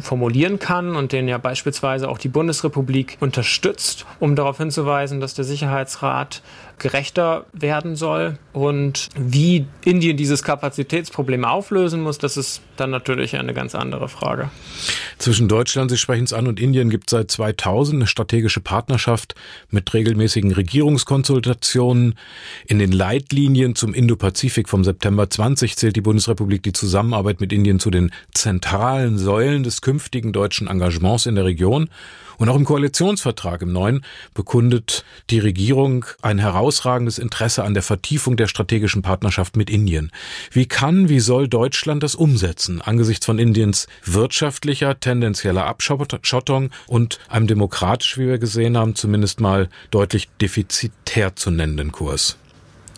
formulieren 0.00 0.58
kann 0.58 0.96
und 0.96 1.12
den 1.12 1.28
ja 1.28 1.38
beispielsweise 1.38 2.08
auch 2.08 2.18
die 2.18 2.28
Bundesrepublik 2.28 3.16
unterstützt, 3.20 4.06
um 4.18 4.36
darauf 4.36 4.58
hinzuweisen, 4.58 5.20
dass 5.20 5.34
der 5.34 5.44
Sicherheitsrat 5.44 6.42
gerechter 6.80 7.46
werden 7.52 7.94
soll. 7.94 8.38
Und 8.52 9.08
wie 9.16 9.66
Indien 9.84 10.16
dieses 10.16 10.42
Kapazitätsproblem 10.42 11.44
auflösen 11.44 12.00
muss, 12.00 12.18
das 12.18 12.36
ist 12.36 12.62
dann 12.76 12.90
natürlich 12.90 13.36
eine 13.36 13.54
ganz 13.54 13.76
andere 13.76 14.08
Frage. 14.08 14.50
Zwischen 15.18 15.46
Deutschland, 15.46 15.90
Sie 15.90 15.98
sprechen 15.98 16.24
es 16.24 16.32
an, 16.32 16.48
und 16.48 16.58
Indien 16.58 16.90
gibt 16.90 17.10
seit 17.10 17.30
2000 17.30 17.96
eine 17.96 18.06
strategische 18.06 18.60
Partnerschaft 18.60 19.34
mit 19.70 19.92
regelmäßigen 19.94 20.52
Regierungskonsultationen. 20.52 22.14
In 22.66 22.78
den 22.78 22.90
Leitlinien 22.90 23.74
zum 23.74 23.94
Indo-Pazifik 23.94 24.68
vom 24.68 24.82
September 24.82 25.28
20 25.28 25.76
zählt 25.76 25.94
die 25.94 26.00
Bundesrepublik 26.00 26.62
die 26.62 26.72
Zusammenarbeit 26.72 27.40
mit 27.40 27.52
Indien 27.52 27.78
zu 27.78 27.90
den 27.90 28.10
zentralen 28.32 29.18
Säulen 29.18 29.62
des 29.62 29.82
künftigen 29.82 30.32
deutschen 30.32 30.66
Engagements 30.66 31.26
in 31.26 31.34
der 31.34 31.44
Region. 31.44 31.90
Und 32.40 32.48
auch 32.48 32.56
im 32.56 32.64
Koalitionsvertrag 32.64 33.60
im 33.60 33.70
neuen 33.70 34.02
bekundet 34.32 35.04
die 35.28 35.40
Regierung 35.40 36.06
ein 36.22 36.38
herausragendes 36.38 37.18
Interesse 37.18 37.64
an 37.64 37.74
der 37.74 37.82
Vertiefung 37.82 38.38
der 38.38 38.46
strategischen 38.46 39.02
Partnerschaft 39.02 39.58
mit 39.58 39.68
Indien. 39.68 40.10
Wie 40.50 40.64
kann, 40.64 41.10
wie 41.10 41.20
soll 41.20 41.48
Deutschland 41.48 42.02
das 42.02 42.14
umsetzen 42.14 42.80
angesichts 42.80 43.26
von 43.26 43.38
Indiens 43.38 43.88
wirtschaftlicher, 44.06 44.98
tendenzieller 44.98 45.66
Abschottung 45.66 46.70
und 46.86 47.18
einem 47.28 47.46
demokratisch, 47.46 48.16
wie 48.16 48.28
wir 48.28 48.38
gesehen 48.38 48.78
haben, 48.78 48.94
zumindest 48.94 49.40
mal 49.40 49.68
deutlich 49.90 50.30
defizitär 50.40 51.36
zu 51.36 51.50
nennenden 51.50 51.92
Kurs? 51.92 52.38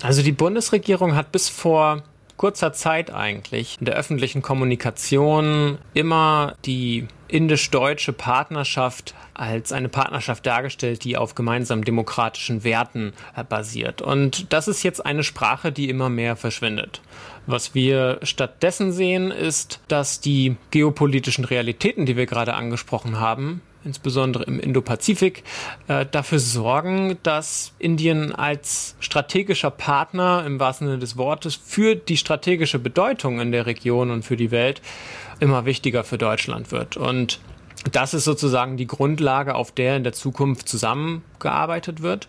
Also 0.02 0.22
die 0.22 0.30
Bundesregierung 0.30 1.16
hat 1.16 1.32
bis 1.32 1.48
vor 1.48 2.04
kurzer 2.36 2.72
Zeit 2.72 3.12
eigentlich 3.12 3.78
in 3.80 3.86
der 3.86 3.96
öffentlichen 3.96 4.40
Kommunikation 4.40 5.78
immer 5.94 6.54
die 6.64 7.08
indisch-deutsche 7.32 8.12
Partnerschaft 8.12 9.14
als 9.34 9.72
eine 9.72 9.88
Partnerschaft 9.88 10.44
dargestellt, 10.46 11.04
die 11.04 11.16
auf 11.16 11.34
gemeinsamen 11.34 11.84
demokratischen 11.84 12.62
Werten 12.62 13.14
äh, 13.34 13.42
basiert. 13.42 14.02
Und 14.02 14.52
das 14.52 14.68
ist 14.68 14.82
jetzt 14.82 15.04
eine 15.04 15.24
Sprache, 15.24 15.72
die 15.72 15.88
immer 15.88 16.10
mehr 16.10 16.36
verschwindet. 16.36 17.00
Was 17.46 17.74
wir 17.74 18.20
stattdessen 18.22 18.92
sehen, 18.92 19.30
ist, 19.30 19.80
dass 19.88 20.20
die 20.20 20.56
geopolitischen 20.70 21.44
Realitäten, 21.44 22.06
die 22.06 22.16
wir 22.16 22.26
gerade 22.26 22.54
angesprochen 22.54 23.18
haben, 23.18 23.62
insbesondere 23.84 24.44
im 24.44 24.60
Indopazifik, 24.60 25.42
äh, 25.88 26.06
dafür 26.08 26.38
sorgen, 26.38 27.18
dass 27.22 27.72
Indien 27.78 28.34
als 28.34 28.94
strategischer 29.00 29.70
Partner 29.70 30.44
im 30.46 30.60
wahrsten 30.60 30.86
Sinne 30.86 30.98
des 30.98 31.16
Wortes 31.16 31.54
für 31.54 31.96
die 31.96 32.16
strategische 32.16 32.78
Bedeutung 32.78 33.40
in 33.40 33.52
der 33.52 33.66
Region 33.66 34.10
und 34.10 34.24
für 34.24 34.36
die 34.36 34.50
Welt 34.50 34.82
immer 35.42 35.64
wichtiger 35.66 36.04
für 36.04 36.18
Deutschland 36.18 36.70
wird. 36.70 36.96
Und 36.96 37.40
das 37.90 38.14
ist 38.14 38.24
sozusagen 38.24 38.76
die 38.76 38.86
Grundlage, 38.86 39.56
auf 39.56 39.72
der 39.72 39.96
in 39.96 40.04
der 40.04 40.12
Zukunft 40.12 40.68
zusammengearbeitet 40.68 42.00
wird, 42.00 42.28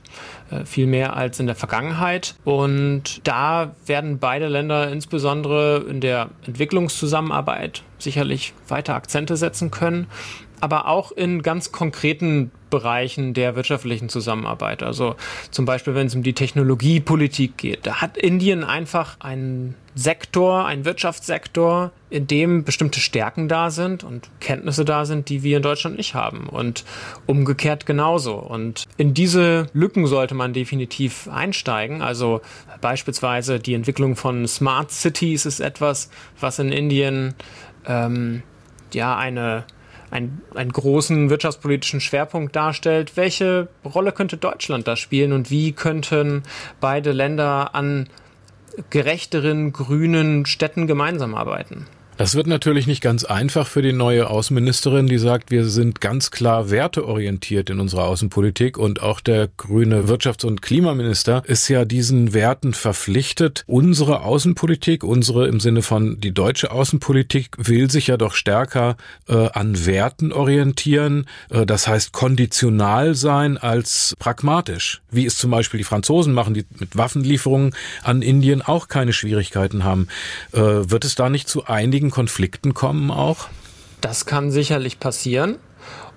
äh, 0.50 0.66
viel 0.66 0.88
mehr 0.88 1.16
als 1.16 1.40
in 1.40 1.46
der 1.46 1.56
Vergangenheit. 1.56 2.36
Und 2.44 3.22
da 3.28 3.76
werden 3.86 4.18
beide 4.18 4.48
Länder 4.48 4.92
insbesondere 4.92 5.86
in 5.88 6.02
der 6.02 6.30
Entwicklungszusammenarbeit 6.48 7.84
sicherlich 8.00 8.54
weiter 8.68 8.96
Akzente 8.96 9.38
setzen 9.38 9.70
können 9.70 10.08
aber 10.64 10.88
auch 10.88 11.12
in 11.12 11.42
ganz 11.42 11.74
konkreten 11.74 12.50
Bereichen 12.70 13.34
der 13.34 13.58
wirtschaftlichen 13.58 14.08
Zusammenarbeit. 14.08 14.82
Also 14.82 15.18
zum 15.52 15.66
Beispiel, 15.66 15.94
wenn 15.94 16.08
es 16.08 16.16
um 16.16 16.24
die 16.24 16.32
Technologiepolitik 16.32 17.58
geht. 17.58 17.86
Da 17.86 18.00
hat 18.00 18.16
Indien 18.16 18.64
einfach 18.64 19.18
einen 19.20 19.76
Sektor, 19.96 20.66
einen 20.66 20.86
Wirtschaftssektor, 20.86 21.92
in 22.10 22.28
dem 22.28 22.64
bestimmte 22.64 23.00
Stärken 23.00 23.48
da 23.48 23.70
sind 23.70 24.04
und 24.04 24.30
Kenntnisse 24.40 24.86
da 24.86 25.06
sind, 25.06 25.30
die 25.30 25.44
wir 25.44 25.58
in 25.58 25.64
Deutschland 25.64 25.98
nicht 25.98 26.14
haben. 26.16 26.48
Und 26.48 26.84
umgekehrt 27.26 27.86
genauso. 27.86 28.36
Und 28.36 28.86
in 28.98 29.14
diese 29.14 29.68
Lücken 29.74 30.08
sollte 30.08 30.36
man 30.36 30.54
definitiv 30.54 31.28
einsteigen. 31.28 32.02
Also 32.02 32.42
beispielsweise 32.82 33.60
die 33.60 33.74
Entwicklung 33.74 34.16
von 34.16 34.48
Smart 34.48 34.92
Cities 34.92 35.46
ist 35.46 35.60
etwas, 35.60 36.10
was 36.40 36.60
in 36.60 36.72
Indien 36.72 37.36
ähm, 37.86 38.44
ja 38.94 39.18
eine 39.18 39.66
ein, 40.14 40.42
einen 40.54 40.72
großen 40.72 41.32
wirtschaftspolitischen 41.32 42.00
Schwerpunkt 42.00 42.56
darstellt. 42.56 43.18
Welche 43.18 43.68
Rolle 43.84 44.12
könnte 44.12 44.38
Deutschland 44.38 44.88
da 44.88 44.96
spielen 44.96 45.34
und 45.34 45.50
wie 45.50 45.72
könnten 45.72 46.44
beide 46.80 47.12
Länder 47.12 47.74
an 47.74 48.08
gerechteren 48.90 49.72
grünen 49.74 50.46
Städten 50.46 50.88
gemeinsam 50.88 51.36
arbeiten? 51.36 51.86
Das 52.16 52.36
wird 52.36 52.46
natürlich 52.46 52.86
nicht 52.86 53.02
ganz 53.02 53.24
einfach 53.24 53.66
für 53.66 53.82
die 53.82 53.92
neue 53.92 54.30
Außenministerin, 54.30 55.08
die 55.08 55.18
sagt, 55.18 55.50
wir 55.50 55.66
sind 55.66 56.00
ganz 56.00 56.30
klar 56.30 56.70
werteorientiert 56.70 57.72
in 57.72 57.80
unserer 57.80 58.06
Außenpolitik 58.06 58.78
und 58.78 59.02
auch 59.02 59.20
der 59.20 59.50
grüne 59.58 60.04
Wirtschafts- 60.04 60.46
und 60.46 60.62
Klimaminister 60.62 61.42
ist 61.48 61.68
ja 61.70 61.86
diesen 61.86 62.34
Werten 62.36 62.76
verpflichtet. 62.76 63.64
Unsere 63.66 64.22
Außenpolitik, 64.22 65.04
unsere 65.04 65.48
im 65.48 65.60
Sinne 65.60 65.82
von 65.82 66.20
die 66.20 66.34
deutsche 66.34 66.72
Außenpolitik 66.72 67.50
will 67.58 67.90
sich 67.90 68.08
ja 68.08 68.18
doch 68.18 68.36
stärker 68.36 68.96
äh, 69.28 69.50
an 69.50 69.88
Werten 69.88 70.32
orientieren, 70.32 71.26
äh, 71.50 71.66
das 71.66 71.88
heißt 71.88 72.12
konditional 72.12 73.16
sein 73.16 73.58
als 73.58 74.16
pragmatisch, 74.20 75.02
wie 75.10 75.26
es 75.26 75.36
zum 75.36 75.50
Beispiel 75.50 75.80
die 75.80 75.84
Franzosen 75.84 76.34
machen, 76.34 76.54
die 76.54 76.66
mit 76.78 76.96
Waffenlieferungen 76.96 77.76
an 78.04 78.22
Indien 78.22 78.62
auch 78.62 78.88
keine 78.88 79.14
Schwierigkeiten 79.14 79.84
haben. 79.84 80.10
Äh, 80.52 80.60
wird 80.62 81.06
es 81.06 81.16
da 81.16 81.32
nicht 81.32 81.50
zu 81.50 81.66
einigen 81.66 82.03
einigen 82.04 82.12
Konflikten 82.12 82.74
kommen 82.74 83.12
auch? 83.12 83.48
Das 84.02 84.26
kann 84.26 84.52
sicherlich 84.52 85.00
passieren. 85.00 85.56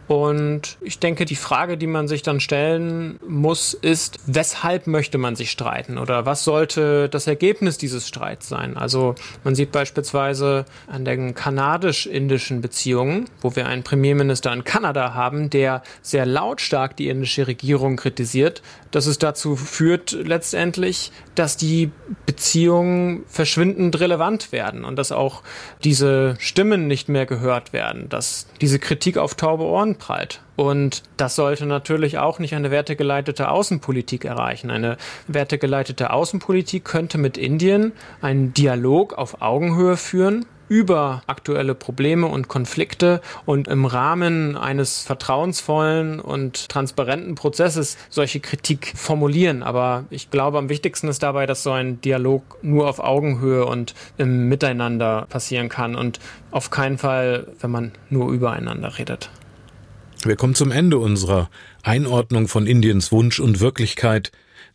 Und 0.09 0.79
ich 0.81 1.01
denke, 1.01 1.25
die 1.25 1.37
Frage, 1.37 1.77
die 1.77 1.89
man 1.89 2.07
sich 2.07 2.23
dann 2.23 2.39
stellen 2.39 3.19
muss, 3.27 3.75
ist, 3.75 4.19
weshalb 4.27 4.87
möchte 4.87 5.19
man 5.19 5.35
sich 5.35 5.51
streiten 5.51 5.99
oder 5.99 6.27
was 6.27 6.45
sollte 6.45 7.09
das 7.09 7.27
Ergebnis 7.27 7.77
dieses 7.77 8.07
Streits 8.07 8.49
sein? 8.49 8.77
Also 8.77 9.17
man 9.43 9.57
sieht 9.57 9.73
beispielsweise 9.73 10.65
an 10.87 11.05
den 11.05 11.35
kanadisch-indischen 11.35 12.61
Beziehungen, 12.61 13.25
wo 13.41 13.57
wir 13.57 13.67
einen 13.67 13.83
Premierminister 13.83 14.53
in 14.53 14.63
Kanada 14.63 15.15
haben, 15.15 15.51
der 15.51 15.83
sehr 16.03 16.25
lautstark 16.25 16.97
die 16.97 17.09
indische 17.09 17.49
Regierung 17.49 17.97
kritisiert, 17.97 18.63
dass 18.93 19.07
es 19.07 19.19
dazu 19.19 19.57
führt 19.57 20.13
letztendlich, 20.13 21.11
dass 21.35 21.57
die 21.57 21.91
Beziehungen 22.27 23.25
verschwindend 23.27 23.99
relevant 23.99 24.53
werden 24.53 24.85
und 24.85 24.97
dass 24.97 25.11
auch 25.11 25.43
diese 25.83 26.37
Stimmen 26.39 26.87
nicht 26.87 27.09
mehr 27.09 27.27
gehört 27.27 27.73
werden, 27.73 28.09
dass 28.09 28.47
diese 28.61 28.79
Kritik 28.79 29.19
auf 29.19 29.35
taube 29.35 29.65
Ohren 29.65 29.96
prallt. 29.97 30.41
Und 30.57 31.03
das 31.17 31.37
sollte 31.37 31.67
natürlich 31.67 32.19
auch 32.19 32.39
nicht 32.39 32.55
eine 32.55 32.71
wertegeleitete 32.71 33.51
Außenpolitik 33.51 34.25
erreichen. 34.25 34.71
Eine 34.71 34.97
wertegeleitete 35.27 36.11
Außenpolitik 36.11 36.85
könnte 36.85 37.19
mit 37.19 37.37
Indien 37.37 37.93
einen 38.21 38.55
Dialog 38.55 39.15
auf 39.15 39.43
Augenhöhe 39.43 39.97
führen, 39.97 40.47
über 40.69 41.23
aktuelle 41.27 41.75
Probleme 41.75 42.27
und 42.27 42.49
Konflikte 42.49 43.21
und 43.45 43.69
im 43.69 43.85
Rahmen 43.85 44.57
eines 44.57 45.03
vertrauensvollen 45.03 46.21
und 46.21 46.69
transparenten 46.69 47.35
Prozesses 47.35 47.97
solche 48.11 48.41
Kritik 48.41 48.93
formulieren. 48.97 49.63
Aber 49.63 50.05
ich 50.11 50.31
glaube, 50.31 50.59
am 50.59 50.69
wichtigsten 50.69 51.09
ist 51.09 51.23
dabei, 51.23 51.47
dass 51.47 51.63
so 51.63 51.73
ein 51.73 52.01
Dialog 52.01 52.59
nur 52.63 52.89
auf 52.89 52.99
Augenhöhe 52.99 53.65
und 53.65 53.95
im 54.19 54.49
Miteinander 54.49 55.27
passieren 55.29 55.69
kann 55.69 55.95
und 55.95 56.19
auf 56.51 56.71
keinen 56.71 56.99
Fall, 56.99 57.47
wenn 57.61 57.71
man 57.71 57.93
nur 58.11 58.33
übereinander 58.33 58.99
redet. 58.99 59.31
Wir 60.25 60.37
kommen 60.37 60.55
zum 60.55 60.71
Ende 60.71 60.99
unserer 60.99 61.51
Einordnung 61.83 62.49
von 62.49 62.67
Indiens 62.67 63.13
Wunsch 63.13 63.41
und 63.41 63.61
Wirklichkeit 63.61 64.33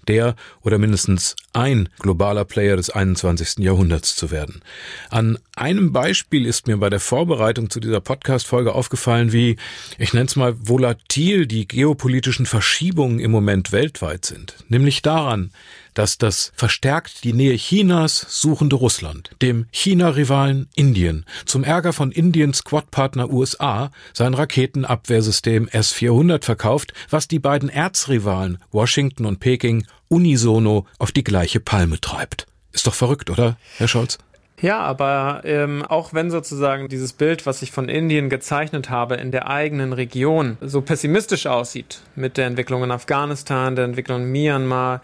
der 0.07 0.35
oder 0.61 0.77
mindestens 0.77 1.35
ein 1.53 1.89
globaler 1.99 2.45
Player 2.45 2.75
des 2.75 2.89
21. 2.89 3.59
Jahrhunderts 3.59 4.15
zu 4.15 4.31
werden. 4.31 4.61
An 5.09 5.37
einem 5.55 5.91
Beispiel 5.91 6.45
ist 6.45 6.67
mir 6.67 6.77
bei 6.77 6.89
der 6.89 6.99
Vorbereitung 6.99 7.69
zu 7.69 7.79
dieser 7.79 8.01
Podcast-Folge 8.01 8.73
aufgefallen, 8.73 9.31
wie, 9.31 9.57
ich 9.97 10.13
nenne 10.13 10.25
es 10.25 10.35
mal, 10.35 10.55
volatil 10.59 11.45
die 11.45 11.67
geopolitischen 11.67 12.45
Verschiebungen 12.45 13.19
im 13.19 13.31
Moment 13.31 13.71
weltweit 13.71 14.25
sind. 14.25 14.55
Nämlich 14.69 15.01
daran, 15.01 15.51
dass 15.93 16.17
das 16.17 16.51
verstärkt 16.55 17.23
die 17.23 17.33
Nähe 17.33 17.55
Chinas 17.55 18.25
suchende 18.29 18.75
Russland, 18.75 19.31
dem 19.41 19.65
China-Rivalen 19.71 20.67
Indien, 20.75 21.25
zum 21.45 21.63
Ärger 21.63 21.93
von 21.93 22.11
Indiens 22.11 22.59
Squad-Partner 22.59 23.29
USA 23.29 23.91
sein 24.13 24.33
Raketenabwehrsystem 24.33 25.67
S-400 25.67 26.43
verkauft, 26.43 26.93
was 27.09 27.27
die 27.27 27.39
beiden 27.39 27.69
Erzrivalen 27.69 28.57
Washington 28.71 29.25
und 29.25 29.39
Peking 29.39 29.85
unisono 30.07 30.85
auf 30.97 31.11
die 31.11 31.23
gleiche 31.23 31.59
Palme 31.59 31.99
treibt. 31.99 32.47
Ist 32.71 32.87
doch 32.87 32.93
verrückt, 32.93 33.29
oder, 33.29 33.57
Herr 33.77 33.87
Scholz? 33.87 34.17
Ja, 34.61 34.79
aber 34.79 35.41
ähm, 35.43 35.83
auch 35.87 36.13
wenn 36.13 36.29
sozusagen 36.29 36.87
dieses 36.87 37.13
Bild, 37.13 37.47
was 37.47 37.63
ich 37.63 37.71
von 37.71 37.89
Indien 37.89 38.29
gezeichnet 38.29 38.91
habe, 38.91 39.15
in 39.15 39.31
der 39.31 39.49
eigenen 39.49 39.91
Region 39.91 40.57
so 40.61 40.81
pessimistisch 40.81 41.47
aussieht, 41.47 42.01
mit 42.15 42.37
der 42.37 42.45
Entwicklung 42.45 42.83
in 42.83 42.91
Afghanistan, 42.91 43.75
der 43.75 43.85
Entwicklung 43.85 44.21
in 44.21 44.31
Myanmar, 44.31 45.01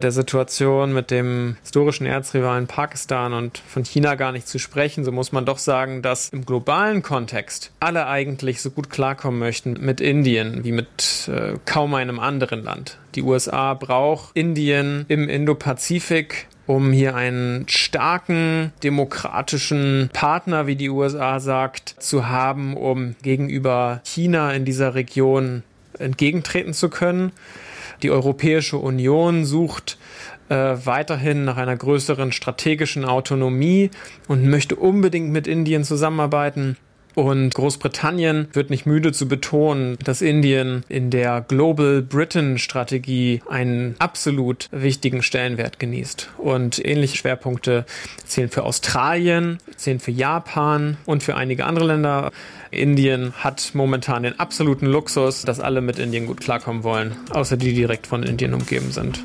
der 0.00 0.10
Situation 0.10 0.94
mit 0.94 1.10
dem 1.10 1.56
historischen 1.60 2.06
Erzrivalen 2.06 2.66
Pakistan 2.66 3.34
und 3.34 3.58
von 3.58 3.84
China 3.84 4.14
gar 4.14 4.32
nicht 4.32 4.48
zu 4.48 4.58
sprechen, 4.58 5.04
so 5.04 5.12
muss 5.12 5.32
man 5.32 5.44
doch 5.44 5.58
sagen, 5.58 6.00
dass 6.00 6.30
im 6.30 6.46
globalen 6.46 7.02
Kontext 7.02 7.72
alle 7.80 8.06
eigentlich 8.06 8.62
so 8.62 8.70
gut 8.70 8.88
klarkommen 8.88 9.38
möchten 9.38 9.74
mit 9.80 10.00
Indien 10.00 10.64
wie 10.64 10.72
mit 10.72 11.28
äh, 11.28 11.58
kaum 11.66 11.94
einem 11.94 12.18
anderen 12.18 12.62
Land. 12.62 12.98
Die 13.16 13.22
USA 13.22 13.74
braucht 13.74 14.34
Indien 14.34 15.04
im 15.08 15.28
Indopazifik 15.28 16.48
um 16.66 16.92
hier 16.92 17.14
einen 17.14 17.68
starken 17.68 18.72
demokratischen 18.82 20.10
Partner, 20.12 20.66
wie 20.66 20.76
die 20.76 20.90
USA 20.90 21.40
sagt, 21.40 21.94
zu 21.98 22.28
haben, 22.28 22.76
um 22.76 23.16
gegenüber 23.22 24.00
China 24.04 24.52
in 24.52 24.64
dieser 24.64 24.94
Region 24.94 25.62
entgegentreten 25.98 26.72
zu 26.72 26.88
können. 26.88 27.32
Die 28.02 28.10
Europäische 28.10 28.78
Union 28.78 29.44
sucht 29.44 29.98
äh, 30.48 30.54
weiterhin 30.54 31.44
nach 31.44 31.56
einer 31.56 31.76
größeren 31.76 32.32
strategischen 32.32 33.04
Autonomie 33.04 33.90
und 34.28 34.44
möchte 34.44 34.76
unbedingt 34.76 35.30
mit 35.30 35.46
Indien 35.46 35.84
zusammenarbeiten. 35.84 36.76
Und 37.14 37.54
Großbritannien 37.54 38.48
wird 38.52 38.70
nicht 38.70 38.86
müde 38.86 39.12
zu 39.12 39.28
betonen, 39.28 39.96
dass 40.02 40.20
Indien 40.20 40.84
in 40.88 41.10
der 41.10 41.40
Global 41.46 42.02
Britain 42.02 42.58
Strategie 42.58 43.40
einen 43.48 43.94
absolut 43.98 44.68
wichtigen 44.72 45.22
Stellenwert 45.22 45.78
genießt. 45.78 46.30
Und 46.38 46.84
ähnliche 46.84 47.16
Schwerpunkte 47.16 47.84
zählen 48.26 48.48
für 48.48 48.64
Australien, 48.64 49.58
zählen 49.76 50.00
für 50.00 50.10
Japan 50.10 50.96
und 51.06 51.22
für 51.22 51.36
einige 51.36 51.66
andere 51.66 51.86
Länder. 51.86 52.32
Indien 52.70 53.32
hat 53.38 53.70
momentan 53.74 54.24
den 54.24 54.40
absoluten 54.40 54.86
Luxus, 54.86 55.42
dass 55.42 55.60
alle 55.60 55.80
mit 55.80 55.98
Indien 55.98 56.26
gut 56.26 56.40
klarkommen 56.40 56.82
wollen, 56.82 57.16
außer 57.30 57.56
die 57.56 57.74
direkt 57.74 58.06
von 58.06 58.24
Indien 58.24 58.54
umgeben 58.54 58.90
sind. 58.90 59.22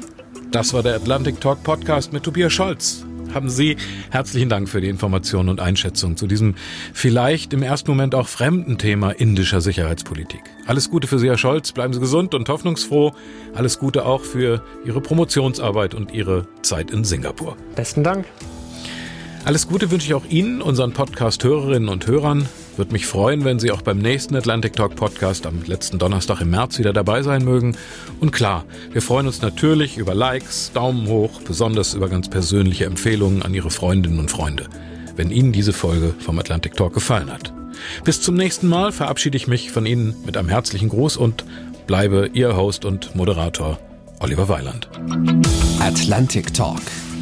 Das 0.52 0.74
war 0.74 0.84
der 0.84 0.96
Atlantic 0.96 1.42
Talk 1.42 1.64
Podcast 1.64 2.14
mit 2.14 2.24
Tobias 2.24 2.54
Scholz 2.54 3.06
haben 3.34 3.50
Sie 3.50 3.78
herzlichen 4.10 4.50
Dank 4.50 4.70
für 4.70 4.82
die 4.82 4.90
Informationen 4.90 5.50
und 5.50 5.60
Einschätzung 5.60 6.18
zu 6.18 6.28
diesem 6.28 6.56
vielleicht 6.94 7.54
im 7.54 7.64
ersten 7.64 7.92
Moment 7.92 8.16
auch 8.16 8.28
fremden 8.28 8.78
Thema 8.78 9.12
indischer 9.12 9.62
Sicherheitspolitik. 9.62 10.42
Alles 10.68 10.90
Gute 10.90 11.08
für 11.08 11.20
Sie, 11.20 11.28
Herr 11.28 11.38
Scholz. 11.38 11.72
Bleiben 11.72 11.94
Sie 11.94 12.00
gesund 12.00 12.34
und 12.34 12.50
hoffnungsfroh. 12.50 13.14
Alles 13.54 13.80
Gute 13.80 14.06
auch 14.06 14.24
für 14.24 14.64
Ihre 14.86 15.02
Promotionsarbeit 15.02 15.94
und 15.96 16.14
Ihre 16.14 16.48
Zeit 16.62 16.92
in 16.92 17.04
Singapur. 17.04 17.58
Besten 17.76 18.04
Dank. 18.04 18.26
Alles 19.46 19.68
Gute 19.68 19.90
wünsche 19.90 20.06
ich 20.06 20.14
auch 20.14 20.26
Ihnen, 20.26 20.62
unseren 20.62 20.92
Podcast-Hörerinnen 20.94 21.90
und 21.90 22.06
Hörern. 22.08 22.48
Würde 22.80 22.94
mich 22.94 23.08
freuen, 23.08 23.44
wenn 23.44 23.60
Sie 23.60 23.72
auch 23.72 23.82
beim 23.82 23.98
nächsten 23.98 24.38
Atlantic 24.38 24.72
Talk 24.72 24.96
Podcast 24.96 25.46
am 25.46 25.64
letzten 25.66 26.00
Donnerstag 26.00 26.40
im 26.40 26.52
März 26.52 26.80
wieder 26.80 26.94
dabei 26.94 27.24
sein 27.24 27.44
mögen. 27.44 27.76
Und 28.22 28.32
klar, 28.32 28.64
wir 28.94 29.02
freuen 29.02 29.28
uns 29.28 29.42
natürlich 29.42 29.98
über 29.98 30.16
Likes, 30.16 30.72
Daumen 30.74 31.10
hoch, 31.10 31.42
besonders 31.42 31.94
über 31.94 32.08
ganz 32.08 32.30
persönliche 32.30 32.86
Empfehlungen 32.86 33.44
an 33.44 33.54
Ihre 33.54 33.70
Freundinnen 33.70 34.18
und 34.18 34.32
Freunde, 34.32 34.68
wenn 35.18 35.30
Ihnen 35.30 35.52
diese 35.52 35.74
Folge 35.74 36.14
vom 36.20 36.40
Atlantic 36.40 36.76
Talk 36.76 36.94
gefallen 36.94 37.30
hat. 37.30 37.52
Bis 38.06 38.22
zum 38.22 38.36
nächsten 38.36 38.70
Mal 38.70 38.94
verabschiede 38.94 39.36
ich 39.36 39.48
mich 39.48 39.72
von 39.72 39.86
Ihnen 39.86 40.16
mit 40.26 40.38
einem 40.38 40.48
herzlichen 40.48 40.88
Gruß 40.88 41.18
und 41.18 41.44
bleibe 41.86 42.30
Ihr 42.32 42.56
Host 42.56 42.86
und 42.86 43.14
Moderator 43.14 43.78
Oliver 44.22 44.48
Weiland. 44.48 44.88
Atlantic 45.82 46.54
Talk 46.54 46.80